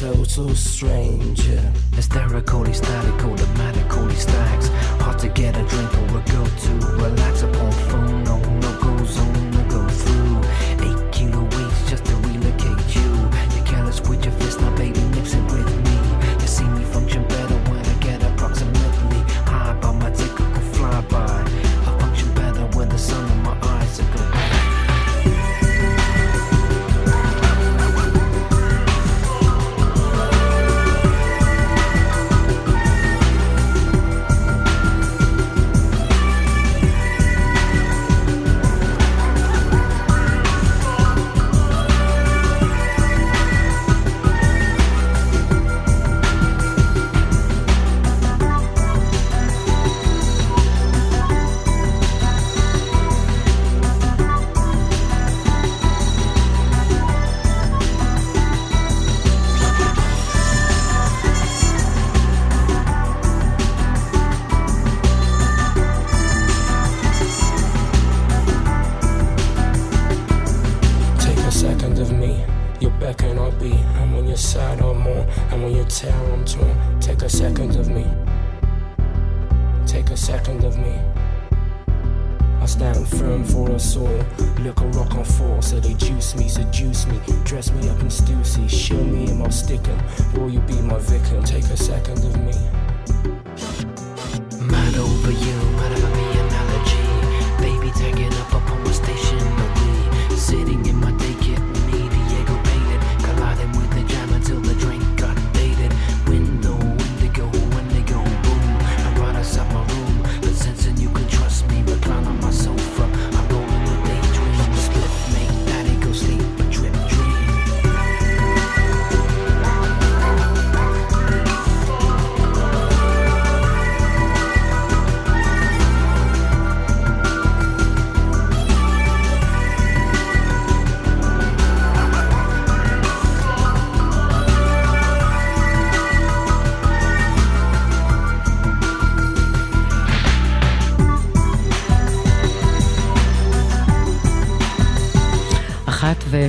total 0.00 0.54
stranger. 0.54 1.60
Hysterical 1.94 2.64
is. 2.66 2.99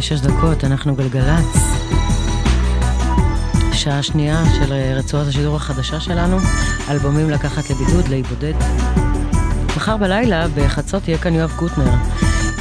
ושש 0.02 0.20
דקות, 0.20 0.64
אנחנו 0.64 0.96
גלגלצ. 0.96 1.58
שעה 3.74 4.04
שנייה 4.04 4.44
של 4.56 4.74
אה, 4.74 4.94
רצועת 4.96 5.28
השידור 5.28 5.56
החדשה 5.56 6.00
שלנו, 6.00 6.38
אלבומים 6.90 7.30
לקחת 7.30 7.70
לבידוד, 7.70 8.08
להיבודד. 8.08 8.54
מחר 9.78 9.98
בלילה, 9.98 10.48
בחצות, 10.56 11.08
יהיה 11.08 11.18
כאן 11.18 11.34
יואב 11.34 11.54
קוטנר, 11.56 11.94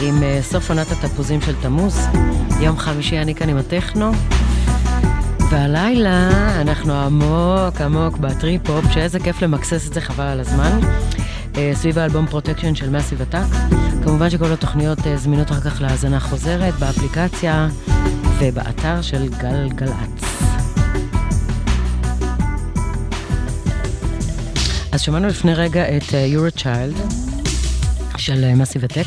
עם 0.00 0.22
אה, 0.22 0.38
סוף 0.42 0.70
עונת 0.70 0.86
התפוזים 0.92 1.40
של 1.40 1.54
תמוז. 1.62 2.06
יום 2.60 2.78
חמישי 2.78 3.18
אני 3.18 3.34
כאן 3.34 3.48
עם 3.48 3.56
הטכנו. 3.56 4.12
והלילה 5.50 6.28
אנחנו 6.60 6.92
עמוק 6.92 7.80
עמוק 7.80 8.18
בטריפ-הופ, 8.18 8.84
שאיזה 8.92 9.20
כיף 9.20 9.42
למקסס 9.42 9.88
את 9.88 9.94
זה 9.94 10.00
חבל 10.00 10.24
על 10.24 10.40
הזמן. 10.40 10.80
אה, 11.56 11.70
סביב 11.74 11.98
האלבום 11.98 12.26
Protection 12.26 12.74
של 12.74 12.90
Massive 12.90 13.22
Attack. 13.22 13.56
כמובן 14.04 14.30
שכל 14.30 14.52
התוכניות 14.52 15.06
אה, 15.06 15.16
זמינות 15.16 15.50
אחר 15.50 15.70
כך 15.70 15.80
להאזנה 15.80 16.20
חוזרת 16.20 16.74
באפליקציה 16.74 17.68
ובאתר 18.38 19.02
של 19.02 19.28
גלגלצ. 19.28 20.24
אז 24.92 25.00
שמענו 25.00 25.28
לפני 25.28 25.54
רגע 25.54 25.96
את 25.96 26.12
יורו 26.12 26.50
צ'יילד 26.50 26.96
של 28.16 28.54
מאסיב 28.54 28.84
עתק, 28.84 29.06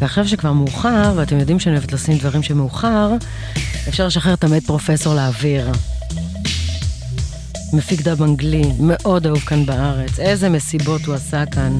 ועכשיו 0.00 0.28
שכבר 0.28 0.52
מאוחר, 0.52 1.12
ואתם 1.16 1.38
יודעים 1.38 1.60
שאני 1.60 1.76
אוהבת 1.76 1.92
לשים 1.92 2.18
דברים 2.18 2.42
שמאוחר, 2.42 3.10
אפשר 3.88 4.06
לשחרר 4.06 4.34
את 4.34 4.44
המת 4.44 4.66
פרופסור 4.66 5.14
לאוויר. 5.14 5.72
מפיק 7.72 8.02
דאב 8.02 8.22
אנגלי, 8.22 8.62
מאוד 8.80 9.26
אהוב 9.26 9.38
כאן 9.38 9.66
בארץ, 9.66 10.18
איזה 10.18 10.48
מסיבות 10.48 11.04
הוא 11.04 11.14
עשה 11.14 11.46
כאן. 11.46 11.78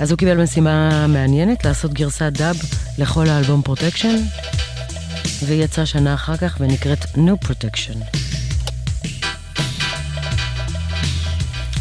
אז 0.00 0.10
הוא 0.10 0.18
קיבל 0.18 0.42
משימה 0.42 1.06
מעניינת 1.06 1.64
לעשות 1.64 1.92
גרסת 1.92 2.32
דאב 2.32 2.56
לכל 2.98 3.28
האלבום 3.28 3.62
Protection, 3.62 4.16
והיא 5.44 5.64
יצאה 5.64 5.86
שנה 5.86 6.14
אחר 6.14 6.36
כך 6.36 6.56
ונקראת 6.60 7.04
No 7.04 7.46
Protection. 7.46 8.18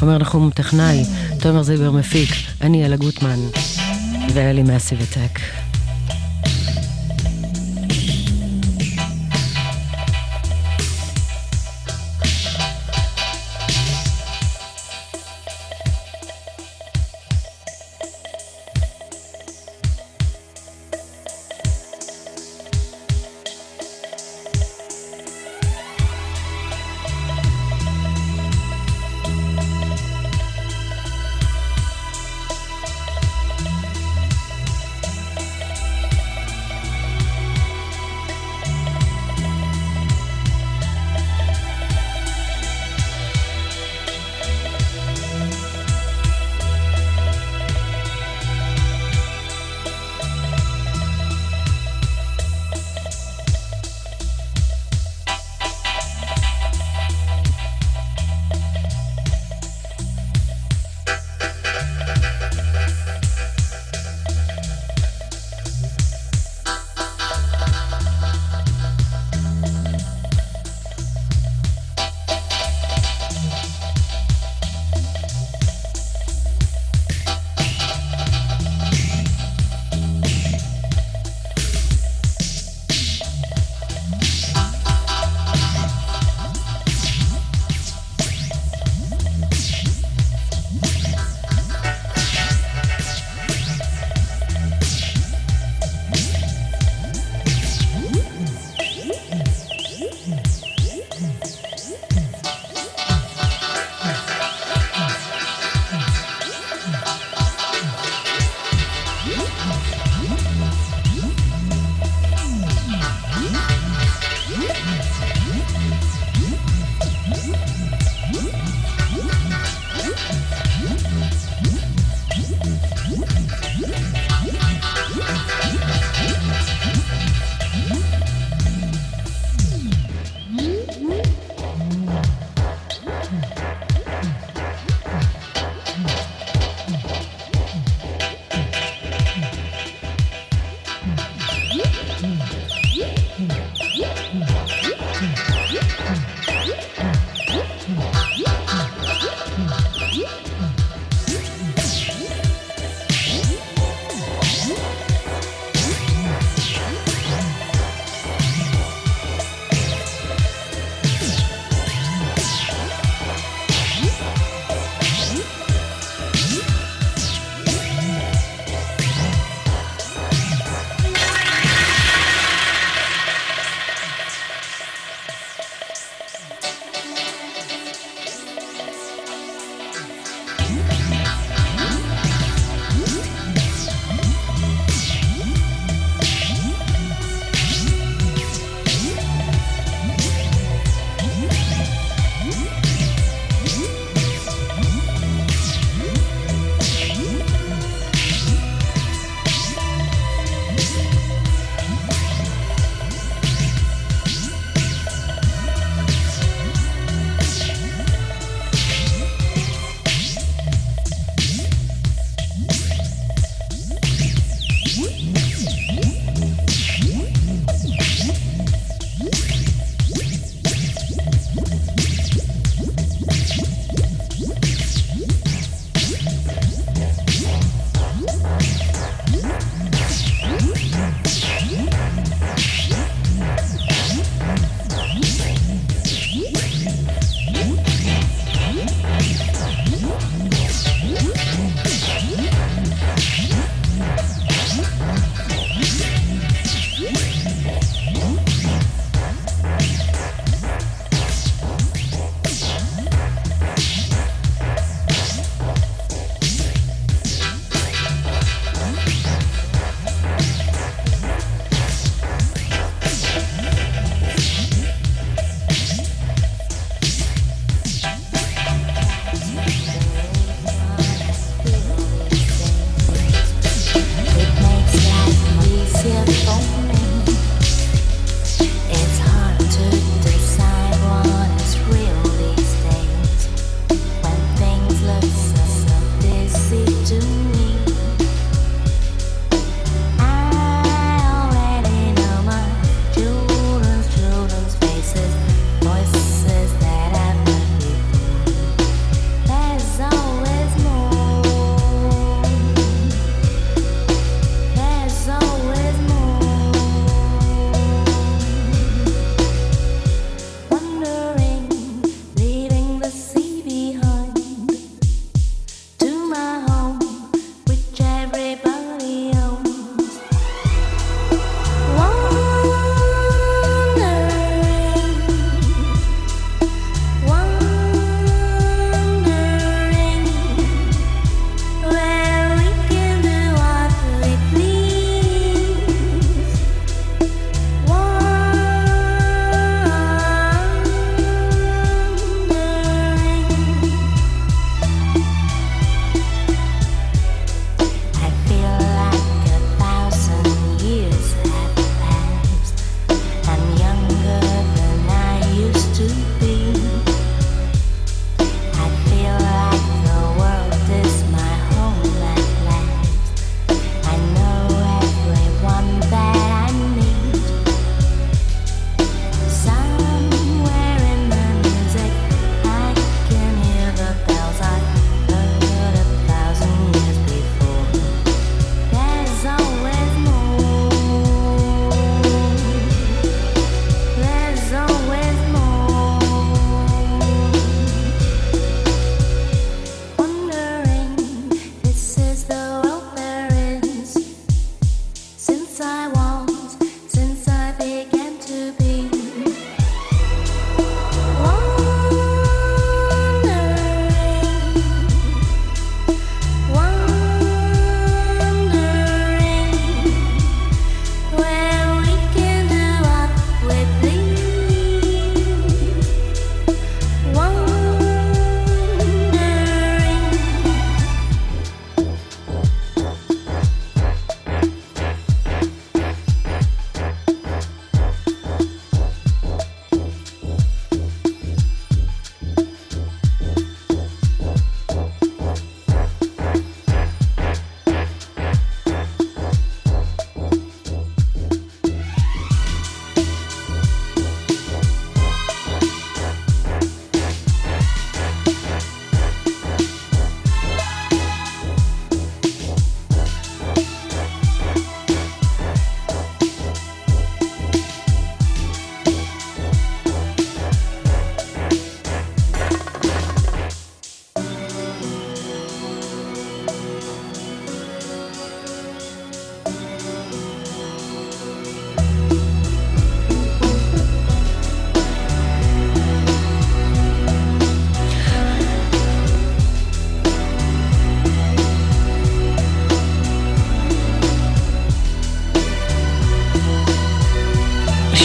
עומר 0.02 0.18
נחום 0.18 0.50
טכנאי, 0.56 1.04
תומר 1.40 1.64
זיבר 1.64 1.92
מפיק, 1.92 2.30
אני 2.62 2.86
אלה 2.86 2.96
גוטמן, 2.96 3.40
ואלה 4.34 4.64
Massive 4.64 5.02
Attack. 5.02 5.63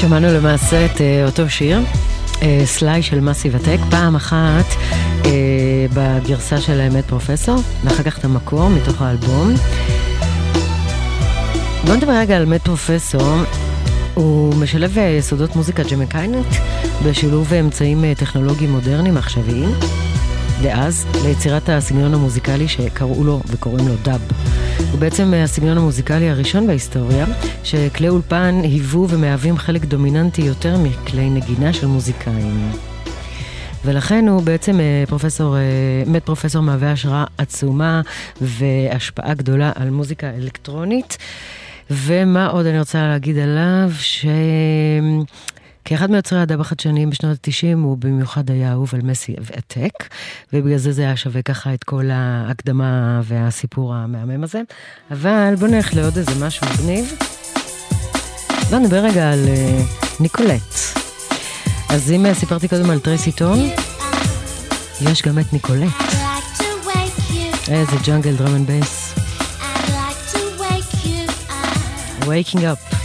שמענו 0.08 0.32
למעשה 0.32 0.86
את 0.86 1.00
אה, 1.00 1.24
אותו 1.26 1.50
שיר, 1.50 1.80
אה, 2.42 2.62
סליי 2.64 3.02
של 3.02 3.20
מאסי 3.20 3.48
וטק, 3.52 3.78
פעם 3.90 4.16
אחת 4.16 4.64
אה, 5.24 5.30
בגרסה 5.94 6.60
של 6.60 6.80
האמת 6.80 7.04
פרופסור, 7.04 7.56
ואחר 7.84 8.02
כך 8.02 8.18
את 8.18 8.24
המקור 8.24 8.68
מתוך 8.68 9.02
האלבום. 9.02 9.54
בוא 11.86 11.94
נדבר 11.94 12.12
רגע 12.12 12.36
על 12.36 12.44
מת 12.44 12.62
פרופסור. 12.62 13.36
הוא 14.14 14.54
משלב 14.54 14.98
יסודות 15.18 15.56
מוזיקה 15.56 15.82
ג'מקיינית 15.82 16.46
בשילוב 17.04 17.54
אמצעים 17.54 18.14
טכנולוגיים 18.14 18.70
מודרניים 18.70 19.16
עכשוויים. 19.16 19.70
דאז 20.62 21.06
ליצירת 21.24 21.68
הסגנון 21.68 22.14
המוזיקלי 22.14 22.68
שקראו 22.68 23.24
לו 23.24 23.40
וקוראים 23.46 23.88
לו 23.88 23.94
דאב. 24.02 24.20
הוא 24.90 25.00
בעצם 25.00 25.34
הסגנון 25.34 25.78
המוזיקלי 25.78 26.30
הראשון 26.30 26.66
בהיסטוריה, 26.66 27.26
שכלי 27.64 28.08
אולפן 28.08 28.60
היוו 28.62 29.08
ומהווים 29.08 29.58
חלק 29.58 29.84
דומיננטי 29.84 30.42
יותר 30.42 30.76
מכלי 30.78 31.30
נגינה 31.30 31.72
של 31.72 31.86
מוזיקאים. 31.86 32.70
ולכן 33.84 34.28
הוא 34.28 34.42
בעצם 34.42 34.80
אה, 34.80 35.04
פרופסור, 35.08 35.56
אה, 35.56 35.62
מת 36.06 36.24
פרופסור 36.24 36.62
מהווה 36.62 36.92
השראה 36.92 37.24
עצומה 37.38 38.00
והשפעה 38.40 39.34
גדולה 39.34 39.72
על 39.74 39.90
מוזיקה 39.90 40.30
אלקטרונית. 40.30 41.18
ומה 41.90 42.46
עוד 42.46 42.66
אני 42.66 42.78
רוצה 42.78 43.08
להגיד 43.08 43.38
עליו? 43.38 43.90
ש... 43.98 44.26
כאחד 45.84 46.10
מיוצרי 46.10 46.40
הדאב 46.40 46.60
החדשניים 46.60 47.10
בשנות 47.10 47.48
ה-90, 47.48 47.78
הוא 47.78 47.98
במיוחד 47.98 48.50
היה 48.50 48.72
אהוב 48.72 48.90
על 48.94 49.00
מסי 49.02 49.34
ועתק, 49.40 49.92
ובגלל 50.52 50.78
זה 50.78 50.92
זה 50.92 51.02
היה 51.02 51.16
שווה 51.16 51.42
ככה 51.42 51.74
את 51.74 51.84
כל 51.84 52.10
ההקדמה 52.10 53.20
והסיפור 53.24 53.94
המהמם 53.94 54.44
הזה. 54.44 54.62
אבל 55.10 55.54
בואו 55.58 55.70
נלך 55.70 55.94
לעוד 55.94 56.16
איזה 56.18 56.46
משהו 56.46 56.66
מגניב. 56.74 57.12
בואו 58.70 58.80
נדבר 58.80 58.98
רגע 58.98 59.32
על 59.32 59.44
אה, 59.44 60.20
ניקולט. 60.20 60.74
אז 61.88 62.10
אם 62.10 62.26
אה, 62.26 62.34
סיפרתי 62.34 62.68
קודם 62.68 62.90
על 62.90 63.00
טרייסי 63.00 63.32
ת'ורן, 63.32 63.58
יש 65.00 65.22
גם 65.22 65.38
את 65.38 65.52
ניקולט. 65.52 65.92
איזה 67.68 67.96
jungle 68.06 68.36
drum 68.36 68.54
and 68.54 68.66
bass. 68.66 69.14
Waking 72.28 72.62
up. 72.62 72.97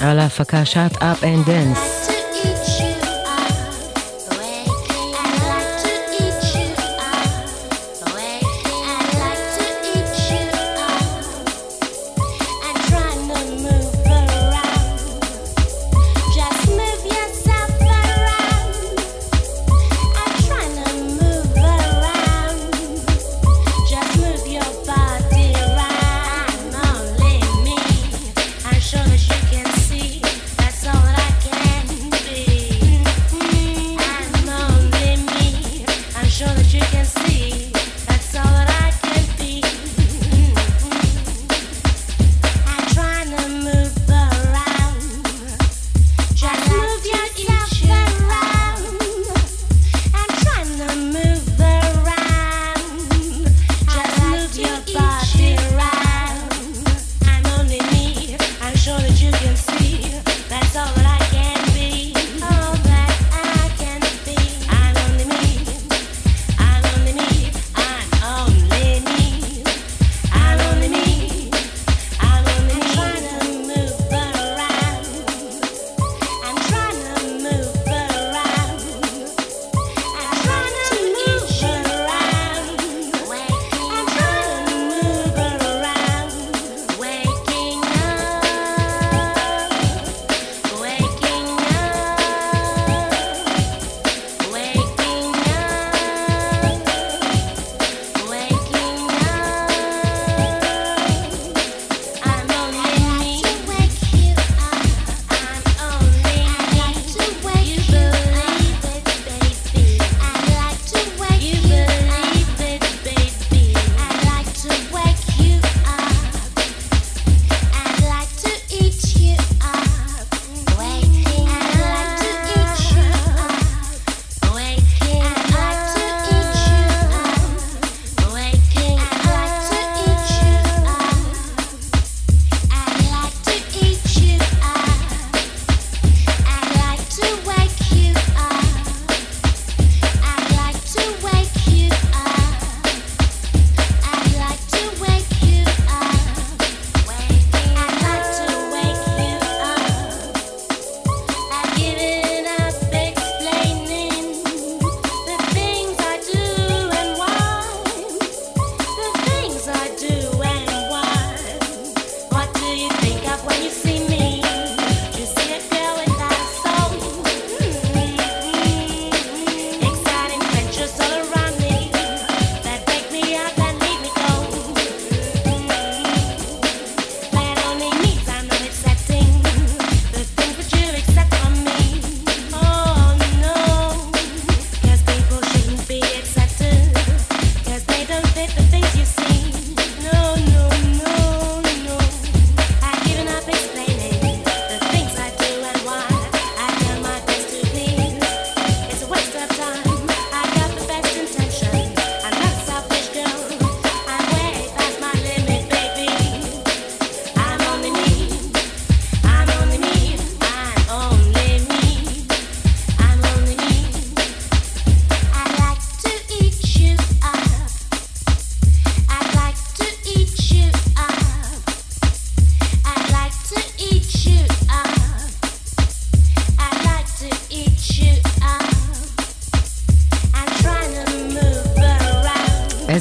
על 0.00 0.18
ההפקה 0.18 0.62
Shut 0.62 0.96
Up 0.96 1.22
and 1.22 1.48
Dance. 1.48 1.95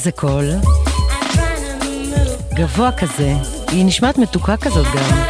איזה 0.05 0.17
קול. 0.17 0.49
גבוה 2.53 2.91
כזה. 2.91 3.33
היא 3.67 3.85
נשמעת 3.85 4.17
מתוקה 4.17 4.57
כזאת 4.57 4.85
גם. 4.85 5.23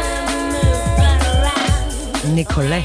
ניקולט. 2.34 2.84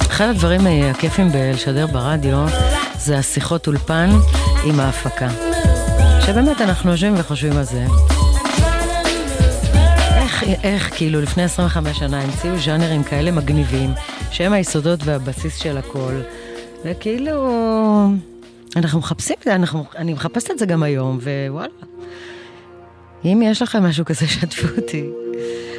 אחד 0.00 0.28
הדברים 0.28 0.66
אה, 0.66 0.90
הכיפים 0.90 1.32
בלשדר 1.32 1.86
ברדיו 1.86 2.46
זה 2.98 3.18
השיחות 3.18 3.66
אולפן 3.66 4.10
עם 4.64 4.80
ההפקה. 4.80 5.28
שבאמת 6.26 6.60
אנחנו 6.60 6.90
יושבים 6.90 7.14
וחושבים 7.16 7.56
על 7.56 7.64
זה. 7.64 7.86
איך, 10.16 10.44
איך 10.62 10.96
כאילו 10.96 11.20
לפני 11.20 11.42
25 11.42 11.98
שנה 11.98 12.22
המציאו 12.22 12.58
ז'אנרים 12.58 13.04
כאלה 13.04 13.30
מגניבים, 13.30 13.94
שהם 14.30 14.52
היסודות 14.52 15.00
והבסיס 15.04 15.56
של 15.56 15.76
הכל, 15.76 16.20
וכאילו, 16.84 17.48
אנחנו 18.76 18.98
מחפשים 18.98 19.36
את 19.38 19.44
זה, 19.44 19.54
אנחנו, 19.54 19.84
אני 19.96 20.12
מחפשת 20.12 20.50
את 20.50 20.58
זה 20.58 20.66
גם 20.66 20.82
היום, 20.82 21.18
וואלה. 21.48 21.68
אם 23.24 23.42
יש 23.44 23.62
לכם 23.62 23.82
משהו 23.82 24.04
כזה, 24.04 24.26
שתפו 24.34 24.66
אותי. 24.76 25.04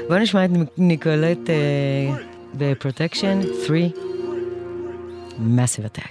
בואו 0.08 0.20
נשמע 0.20 0.46
את 0.46 0.52
ניקולט 0.78 1.50
אה, 1.50 2.16
ב 2.54 2.62
Protection 2.62 3.40
3, 3.66 3.82
Massive 5.40 5.98
Attack. 5.98 6.07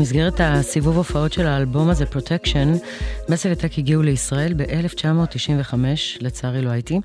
במסגרת 0.00 0.40
הסיבוב 0.40 0.96
הופעות 0.96 1.32
של 1.32 1.46
האלבום 1.46 1.90
הזה, 1.90 2.06
Protection, 2.06 2.72
Massive 3.28 3.48
Attack 3.52 3.78
הגיעו 3.78 4.02
לישראל 4.02 4.54
ב-1995, 4.54 5.74
לצערי 6.20 6.62
לא 6.62 6.70
הייתי. 6.70 7.00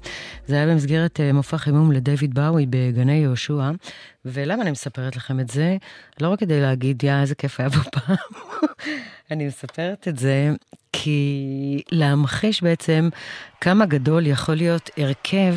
זה 0.47 0.55
היה 0.55 0.67
במסגרת 0.67 1.19
אה, 1.19 1.33
מופע 1.33 1.57
חימום 1.57 1.91
לדיוויד 1.91 2.33
באוי 2.33 2.65
בגני 2.69 3.13
יהושע. 3.13 3.71
ולמה 4.25 4.63
אני 4.63 4.71
מספרת 4.71 5.15
לכם 5.15 5.39
את 5.39 5.49
זה? 5.49 5.77
לא 6.21 6.29
רק 6.29 6.39
כדי 6.39 6.61
להגיד, 6.61 7.03
יא, 7.03 7.21
איזה 7.21 7.35
כיף 7.35 7.59
היה 7.59 7.69
פה 7.69 7.79
פעם. 7.91 8.15
אני 9.31 9.47
מספרת 9.47 10.07
את 10.07 10.17
זה 10.17 10.51
כי 10.93 11.81
להמחיש 11.91 12.63
בעצם 12.63 13.09
כמה 13.61 13.85
גדול 13.85 14.27
יכול 14.27 14.55
להיות 14.55 14.89
הרכב 14.97 15.55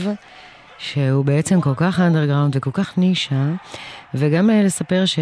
שהוא 0.79 1.25
בעצם 1.25 1.61
כל 1.61 1.75
כך 1.77 2.01
אנדרגראונד 2.01 2.57
וכל 2.57 2.71
כך 2.73 2.99
נישה, 2.99 3.45
וגם 4.15 4.51
אה, 4.51 4.63
לספר 4.63 5.05
ש... 5.07 5.19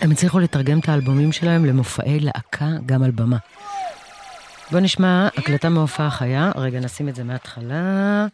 הם 0.00 0.10
הצליחו 0.10 0.38
לתרגם 0.38 0.78
את 0.78 0.88
האלבומים 0.88 1.32
שלהם 1.32 1.64
למופעי 1.64 2.20
להקה, 2.20 2.66
גם 2.86 3.02
על 3.02 3.10
במה. 3.10 3.36
בואו 4.70 4.82
נשמע 4.82 5.28
הקלטה 5.36 5.68
מהופעה 5.68 6.10
חיה, 6.10 6.50
רגע 6.56 6.80
נשים 6.80 7.08
את 7.08 7.14
זה 7.14 7.24
מההתחלה. 7.24 8.26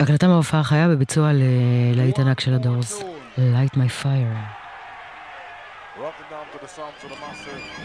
הקלטה 0.00 0.28
מההופעה 0.28 0.64
חיה 0.64 0.88
בביצוע 0.88 1.30
ללהיט 1.32 2.18
ענק 2.18 2.40
של 2.40 2.54
הדורס, 2.54 3.02
Light 3.36 3.74
My 3.74 4.02
Fire. 4.02 4.38
Welcome 5.98 6.28
down 6.30 6.46
to 6.52 6.58
the 6.64 6.68
Psalms 6.68 7.00
of 7.04 7.10
the 7.10 7.18
Master. 7.24 7.83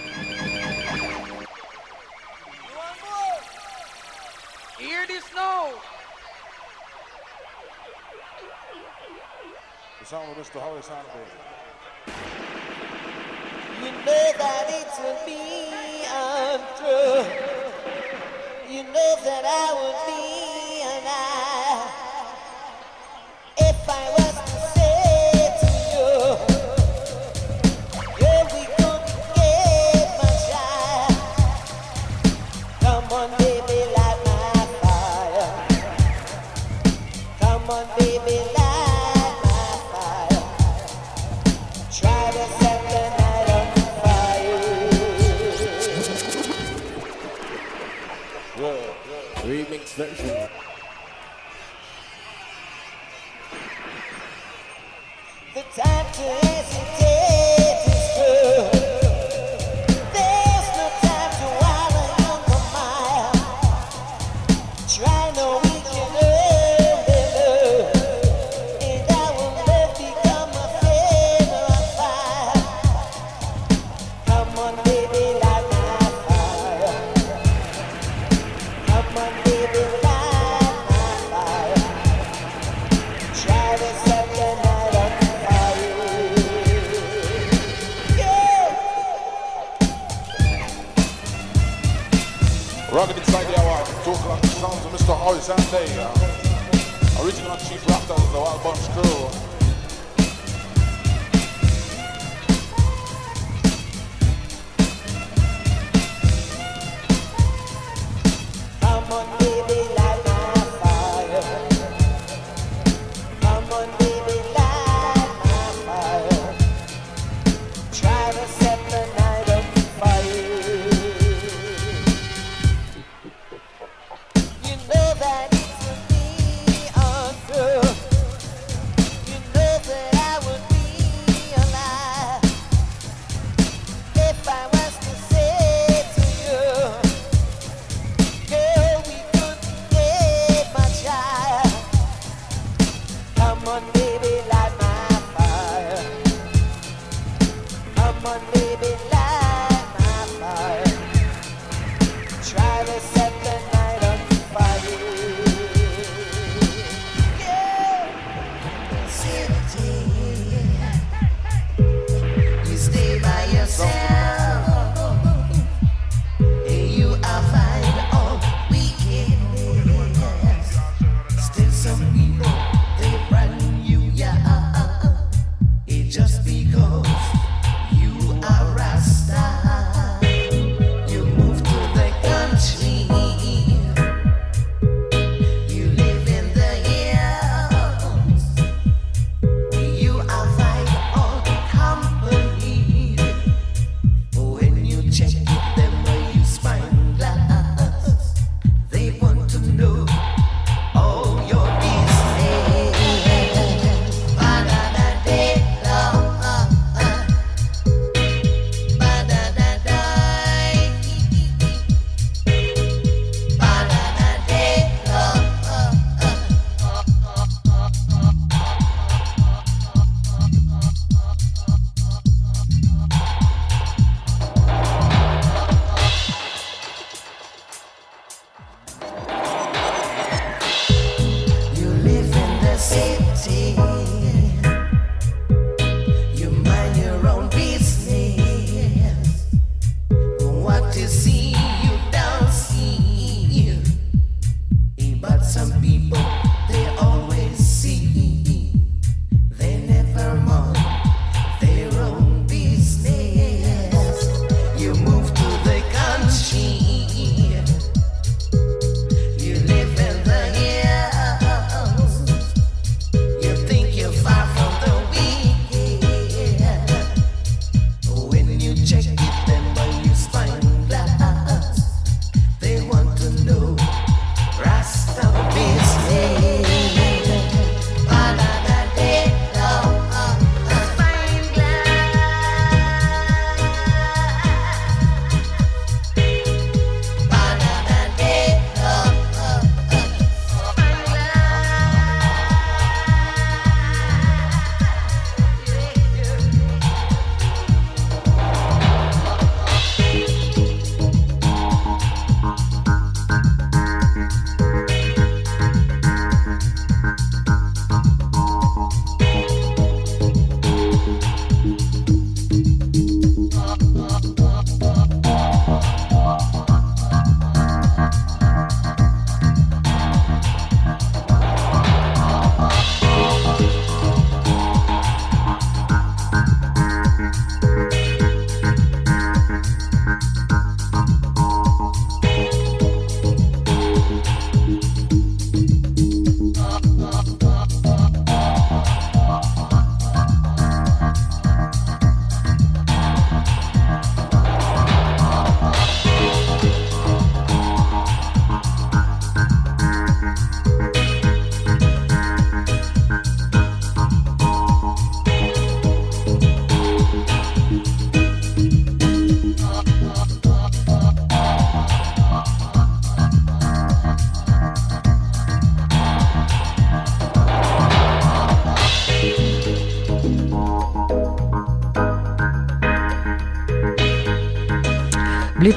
song 10.10 10.30
with 10.30 10.40
Mr. 10.40 10.60
You 13.80 13.91
know 13.91 14.26
that 14.40 14.65
it's 14.69 14.98
me 15.27 16.03
I'm 16.10 16.61
through. 16.77 17.22
You 18.73 18.81
know 18.86 19.11
that 19.23 19.45
I 19.45 19.68
would 19.77 19.99
be 20.10 20.81
an 20.81 21.06
I 21.06 21.94
if 23.60 23.88
I 23.88 24.10
was 24.18 24.36
to 24.49 24.57
say 24.73 25.30
to 25.61 25.69
you. 25.94 26.10
baby, 33.38 33.80
light 33.95 34.19
my 34.26 34.65
fire. 34.81 35.52
Come 37.40 37.69
on, 37.69 37.86
baby, 37.99 38.38
light 38.57 38.69
section. 49.90 50.49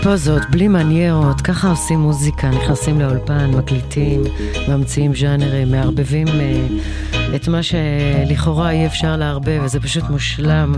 פוזות, 0.02 0.42
בלי 0.50 0.68
מניירות, 0.68 1.40
ככה 1.40 1.70
עושים 1.70 2.00
מוזיקה, 2.00 2.50
נכנסים 2.50 3.00
לאולפן, 3.00 3.50
מקליטים, 3.50 4.22
ממציאים 4.68 5.14
ז'אנרים, 5.14 5.70
מערבבים 5.70 6.28
אה, 6.28 6.66
את 7.36 7.48
מה 7.48 7.62
שלכאורה 7.62 8.70
אי 8.70 8.86
אפשר 8.86 9.16
לערבב, 9.16 9.60
וזה 9.64 9.80
פשוט 9.80 10.04
מושלם. 10.10 10.74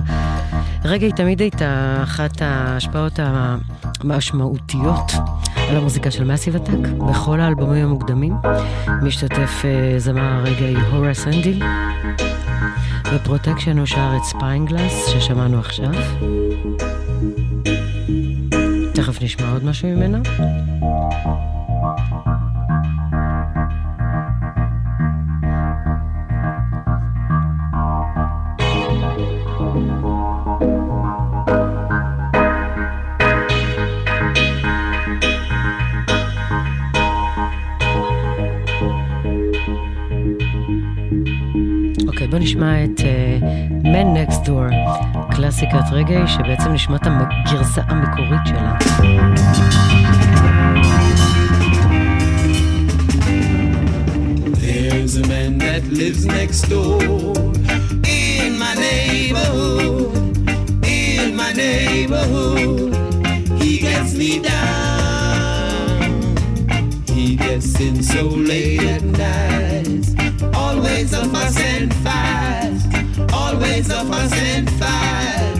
רגאיי 0.84 1.14
תמיד 1.14 1.40
הייתה 1.40 2.00
אחת 2.02 2.42
ההשפעות 2.42 3.18
המשמעותיות 3.18 5.12
על 5.68 5.76
המוזיקה 5.76 6.10
של 6.10 6.24
Massive 6.24 6.56
Attack, 6.56 6.88
בכל 7.08 7.40
האלבומים 7.40 7.84
המוקדמים. 7.84 8.34
משתתף 9.02 9.62
אה, 9.64 9.98
זמר 9.98 10.32
הרגאיי 10.32 10.80
הוראס 10.92 11.26
אנדי. 11.26 11.60
ב 13.14 13.20
Protection 13.20 13.78
הוא 13.78 13.86
שר 13.86 14.12
את 14.16 14.24
Spying 14.24 14.65
Glass, 14.65 15.06
ששמענו 15.06 15.58
עכשיו. 15.58 15.92
תכף 19.14 19.22
נשמע 19.22 19.52
עוד 19.52 19.64
משהו 19.64 19.88
ממנו. 19.88 20.18
אוקיי, 42.06 42.26
בוא 42.26 42.38
נשמע 42.38 42.84
את 42.84 43.00
uh, 43.00 43.04
Man 43.82 44.16
Next 44.16 44.46
Door, 44.46 44.73
קלאסיקת 45.53 45.85
רגעי, 45.91 46.27
שבעצם 46.27 46.73
נשמע 46.73 46.95
את 46.95 47.07
הגרסה 47.07 47.81
המקורית 47.87 48.41
שלה. 48.45 48.73
There's 54.61 55.15
a 55.17 55.27
man 55.27 55.57
that 55.65 55.83
lives 56.01 56.23
next 56.25 56.61
door 56.69 57.01
in 58.05 58.51
my 58.63 58.73
neighborhood, 58.87 60.15
in 60.85 61.35
my 61.41 61.51
neighborhood. 61.65 62.91
He 63.61 63.71
gets 63.87 64.11
me 64.21 64.31
down. 64.53 66.09
He 67.15 67.25
gets 67.45 67.69
in 67.87 67.95
so 68.13 68.23
late 68.51 68.85
at 68.95 69.03
night. 69.27 70.05
Always 70.63 71.09
a 71.21 71.23
fuss 71.33 71.57
and 71.73 71.89
fight. 72.03 72.32
always 73.54 73.90
up 73.90 74.10
on 74.10 74.28
same. 74.30 75.53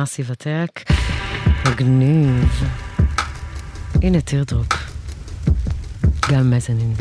מאסיב 0.00 0.30
עתק. 0.30 0.90
מגניב. 1.68 2.64
הנה 4.02 4.20
טירדרופ. 4.20 4.66
גם 6.30 6.50
מזנין. 6.50 6.94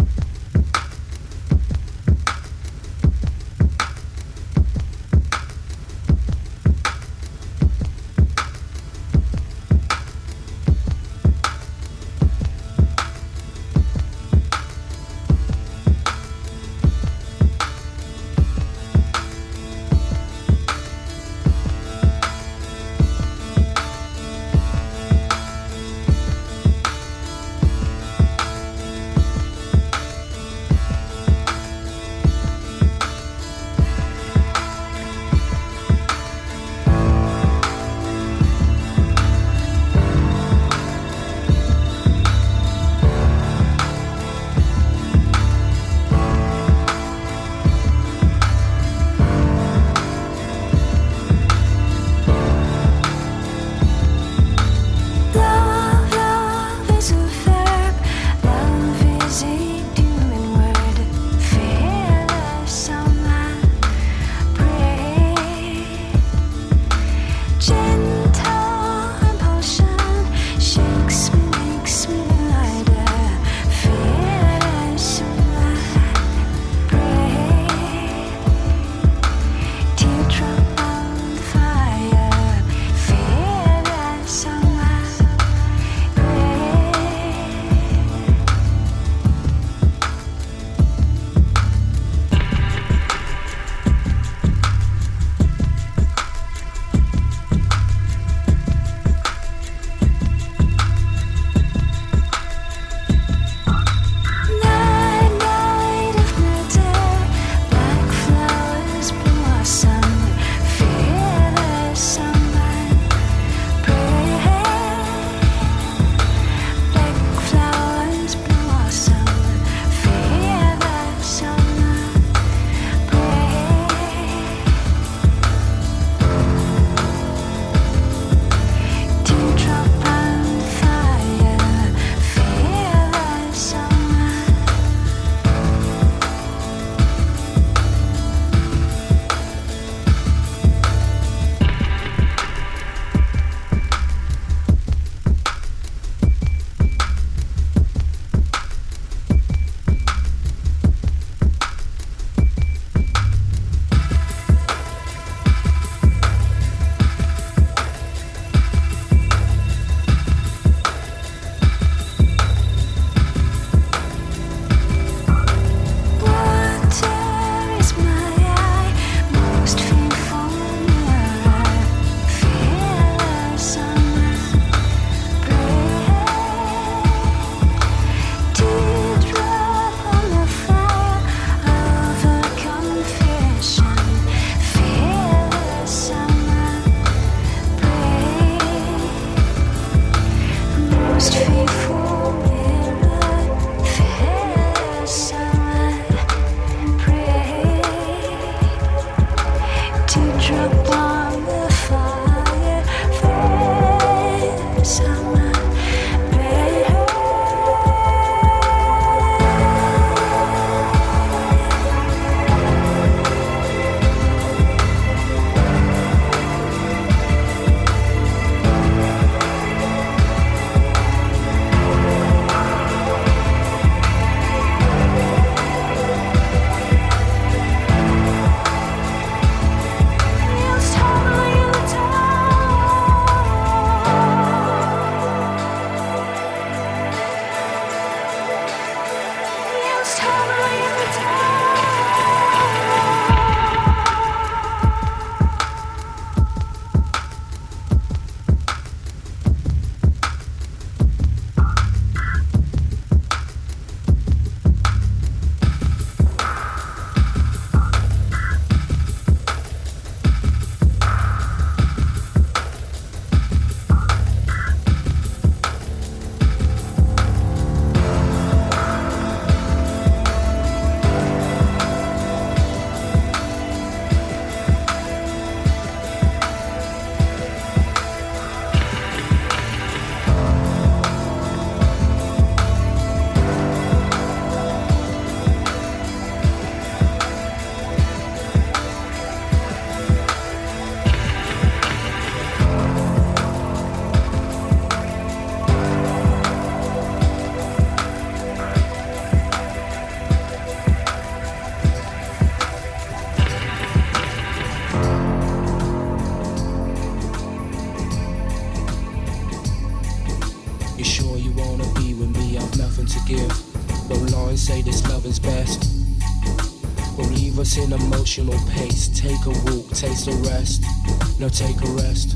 Now 321.39 321.47
take 321.47 321.79
a 321.81 321.87
rest. 322.03 322.35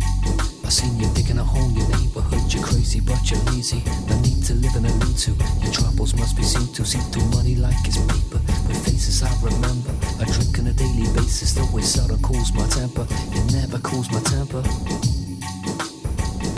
I 0.63 0.69
seen 0.69 0.97
you 0.97 1.07
digging 1.13 1.37
a 1.37 1.43
hole 1.43 1.67
in 1.67 1.75
your 1.75 1.89
neighborhood. 1.89 2.53
You're 2.53 2.63
crazy, 2.63 3.01
but 3.01 3.29
you're 3.29 3.39
lazy. 3.51 3.83
No 4.07 4.17
need 4.21 4.41
to 4.45 4.53
live 4.53 4.75
in 4.77 4.85
a 4.85 4.95
need 5.03 5.17
to. 5.27 5.31
Your 5.59 5.73
troubles 5.73 6.15
must 6.15 6.37
be 6.37 6.43
seen 6.43 6.71
to. 6.73 6.85
See 6.85 6.99
through 7.11 7.25
money 7.31 7.55
like 7.55 7.75
it's 7.83 7.97
paper. 7.97 8.39
With 8.65 8.79
faces 8.85 9.21
I 9.21 9.27
remember. 9.43 9.91
I 10.21 10.25
drink 10.31 10.57
on 10.57 10.67
a 10.67 10.73
daily 10.73 11.11
basis. 11.13 11.53
Though 11.53 11.77
it 11.77 11.83
seldom 11.83 12.21
cools 12.21 12.53
my 12.53 12.65
temper. 12.67 13.05
It 13.09 13.51
never 13.51 13.77
cools 13.79 14.09
my 14.09 14.21
temper. 14.21 14.63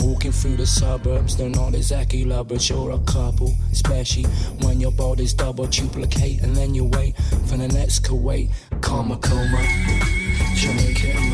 Walking 0.06 0.30
through 0.30 0.58
the 0.58 0.66
suburbs, 0.66 1.36
they're 1.36 1.48
not 1.48 1.74
exactly 1.74 2.24
lovers, 2.24 2.70
you're 2.70 2.92
a 2.92 2.98
couple, 3.00 3.52
especially 3.72 4.22
when 4.62 4.78
your 4.78 4.92
body's 4.92 5.34
double 5.34 5.66
duplicate, 5.66 6.42
and 6.42 6.54
then 6.54 6.76
you 6.76 6.84
wait 6.84 7.16
for 7.46 7.56
the 7.56 7.66
next 7.66 8.04
Kuwait, 8.04 8.50
karma 8.80 9.16
coma, 9.16 9.60
Jamaican. 10.54 11.25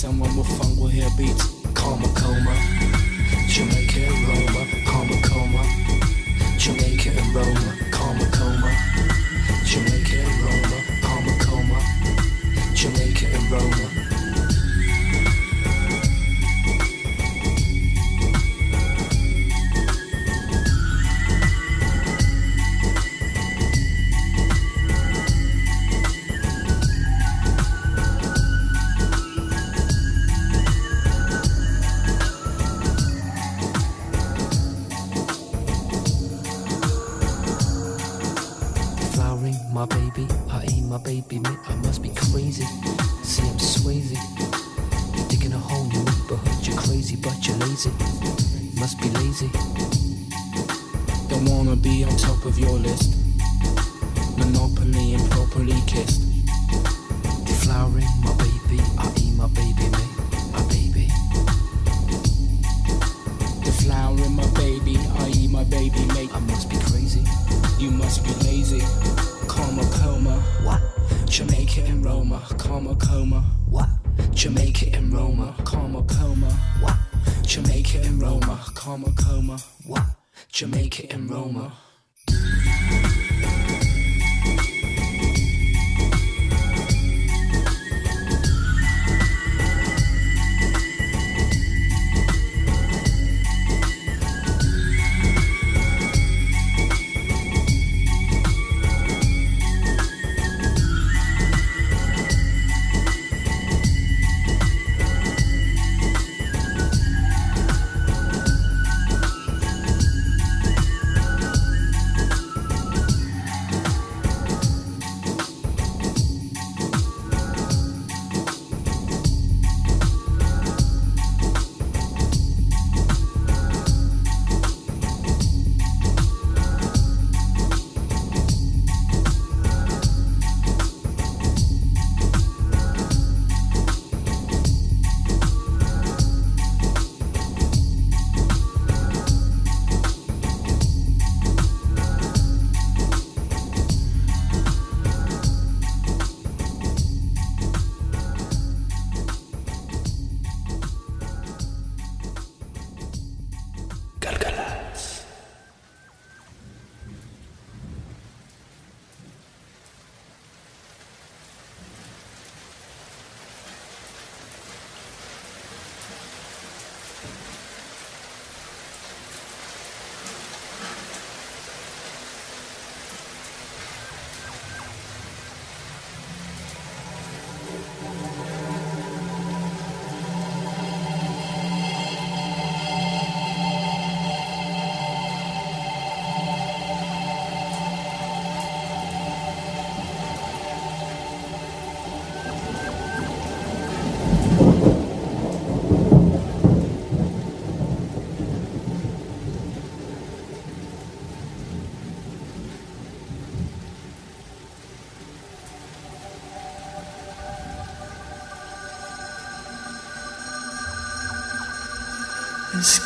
someone 0.00 0.34
with 0.34 0.46
fun 0.58 0.74
will 0.78 0.86
hear 0.86 1.10
beats. 1.18 1.49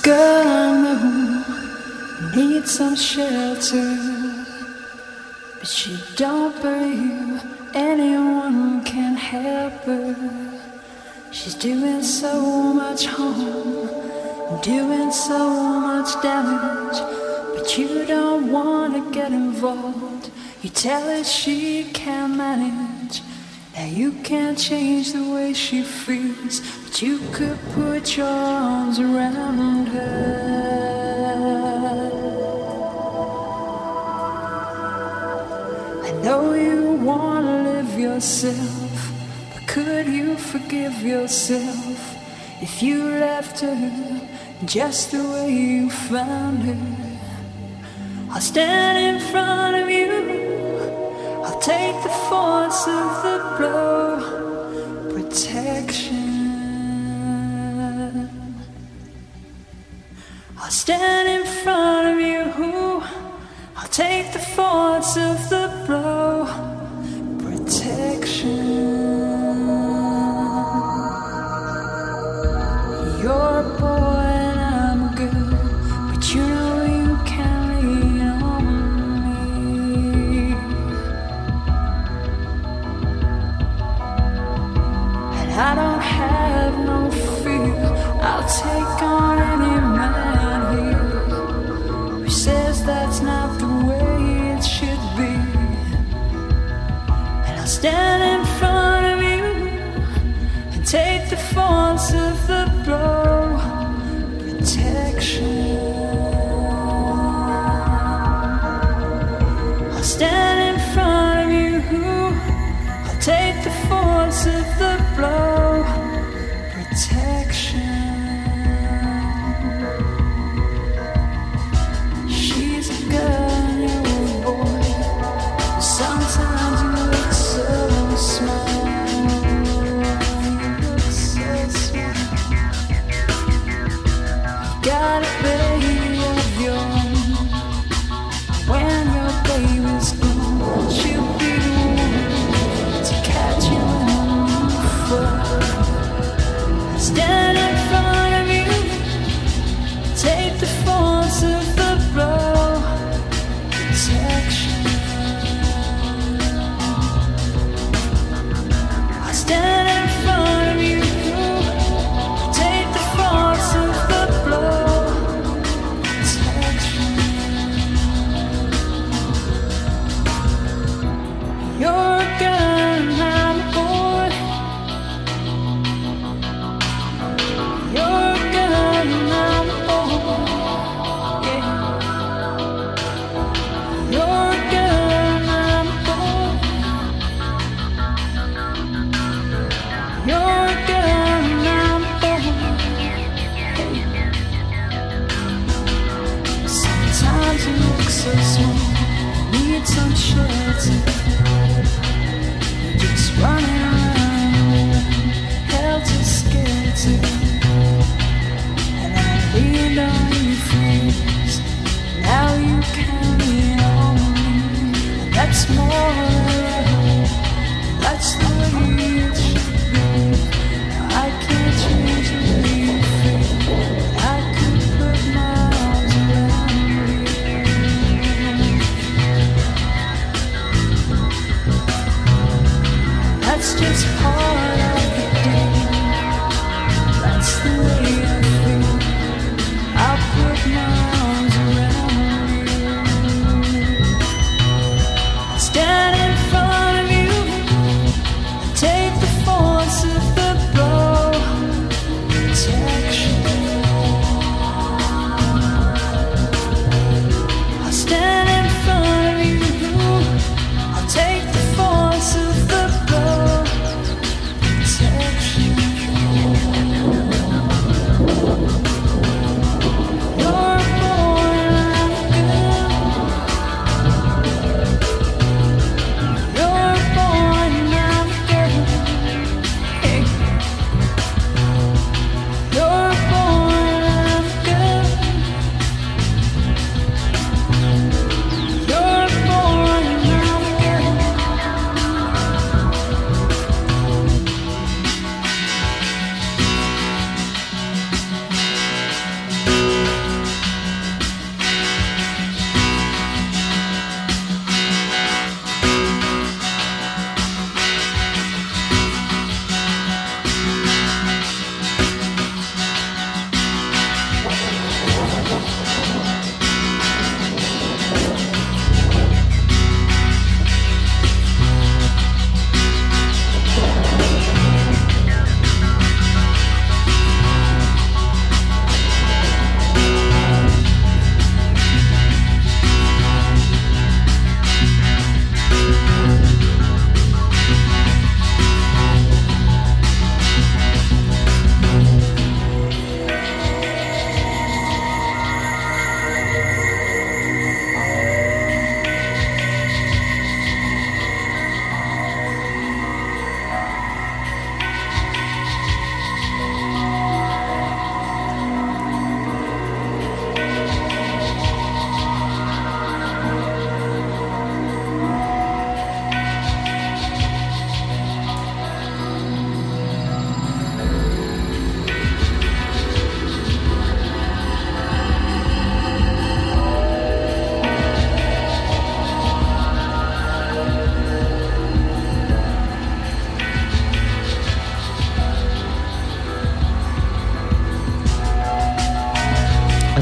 Girl, 0.05 0.47
I'm 0.47 0.85
a 0.85 2.37
needs 2.37 2.73
some 2.73 2.95
shelter, 2.95 3.97
but 5.59 5.67
she 5.67 5.97
don't 6.15 6.55
believe 6.61 7.43
anyone 7.73 8.85
can 8.85 9.17
help 9.17 9.73
her. 9.85 10.61
She's 11.33 11.55
doing 11.55 12.03
so 12.03 12.75
much 12.75 13.07
harm, 13.07 14.61
doing 14.61 15.11
so 15.11 15.81
much 15.81 16.13
damage, 16.23 17.01
but 17.57 17.79
you 17.79 18.05
don't 18.05 18.53
want 18.53 18.93
to 18.93 19.11
get 19.11 19.33
involved. 19.33 20.31
You 20.61 20.69
tell 20.69 21.01
her 21.01 21.25
she 21.25 21.85
can 21.95 22.37
manage. 22.37 23.23
that 23.75 23.89
you 23.89 24.13
can't 24.23 24.59
change 24.59 25.15
the 25.15 25.25
way 25.35 25.55
she 25.55 25.83
feels 25.83 26.84
you 27.05 27.19
could 27.33 27.59
put 27.75 28.17
your 28.17 28.27
arms 28.27 28.99
around 28.99 29.89
her. 29.89 30.41
I 36.09 36.13
know 36.23 36.55
you 36.55 36.93
want 37.09 37.45
to 37.45 37.57
live 37.71 37.99
yourself, 37.99 39.13
but 39.53 39.67
could 39.69 40.07
you 40.07 40.37
forgive 40.37 41.03
yourself 41.03 41.99
if 42.63 42.83
you 42.83 43.05
left 43.05 43.61
her 43.61 44.21
just 44.65 45.11
the 45.11 45.23
way 45.33 45.53
you 45.53 45.91
found 45.91 46.63
her? 46.63 46.85
I'll 48.31 48.41
stand 48.41 48.97
in 49.11 49.21
front 49.31 49.77
of 49.77 49.91
you, 49.91 50.15
I'll 51.45 51.61
take 51.61 51.97
the 52.03 52.15
force 52.31 52.89
of 52.89 53.11
the 53.25 53.39
blow. 53.59 54.04
stand 60.75 61.29
in 61.29 61.47
front 61.63 62.09
of 62.09 62.21
you. 62.21 63.01
I'll 63.77 63.89
take 63.89 64.33
the 64.33 64.41
force 64.41 65.17
of 65.17 65.49
the 65.49 65.85
blow. 65.87 66.74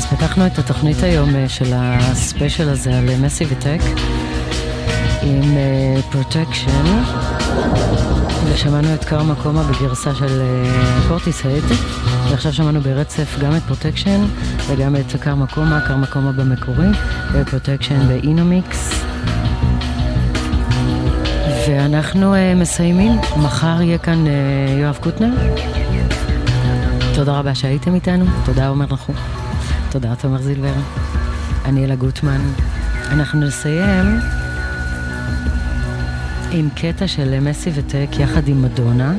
פתחנו 0.06 0.46
את 0.46 0.58
התוכנית 0.58 1.02
היום 1.02 1.36
אה, 1.36 1.48
של 1.48 1.72
הספיישל 1.74 2.68
הזה 2.68 2.98
על 2.98 3.04
Massive 3.20 3.44
Attack 3.50 3.80
עם 5.22 5.56
Protection 6.10 7.02
ושמענו 8.44 8.94
את 8.94 9.04
Karmacoma 9.04 9.62
בגרסה 9.62 10.14
של 10.14 10.42
פורטיס 11.08 11.46
הד 11.46 11.62
ועכשיו 12.30 12.52
שמענו 12.52 12.80
ברצף 12.80 13.38
גם 13.40 13.56
את 13.56 13.62
Protection 13.62 14.24
וגם 14.66 14.96
את 14.96 15.16
Karmacoma, 15.20 15.80
Karmacoma 15.80 16.32
במקורי 16.32 16.88
ו 17.32 17.39
Protection 17.39 18.08
ב 18.08 18.20
Eno 18.20 18.56
Mix. 18.56 19.04
ואנחנו 21.68 22.34
מסיימים, 22.56 23.12
מחר 23.36 23.82
יהיה 23.82 23.98
כאן 23.98 24.24
יואב 24.80 24.98
קוטנר. 25.02 25.30
תודה 27.14 27.38
רבה 27.38 27.54
שהייתם 27.54 27.94
איתנו, 27.94 28.24
תודה 28.44 28.68
עומר 28.68 28.86
נחום, 28.92 29.14
תודה 29.92 30.16
תומר 30.16 30.42
זילבר, 30.42 30.72
אני 31.64 31.84
אלה 31.84 31.94
גוטמן. 31.94 32.40
אנחנו 33.10 33.40
נסיים 33.40 34.20
עם 36.50 36.68
קטע 36.74 37.08
של 37.08 37.40
מסי 37.40 37.70
וטק 37.74 38.08
יחד 38.18 38.48
עם 38.48 38.62
מדונה, 38.62 39.12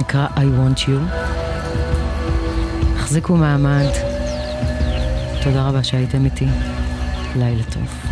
נקרא 0.00 0.26
I 0.26 0.38
want 0.38 0.80
you. 0.80 1.16
החזיקו 2.96 3.36
מעמד, 3.36 3.90
תודה 5.42 5.68
רבה 5.68 5.82
שהייתם 5.82 6.24
איתי, 6.24 6.46
לילה 7.36 7.62
טוב. 7.62 8.07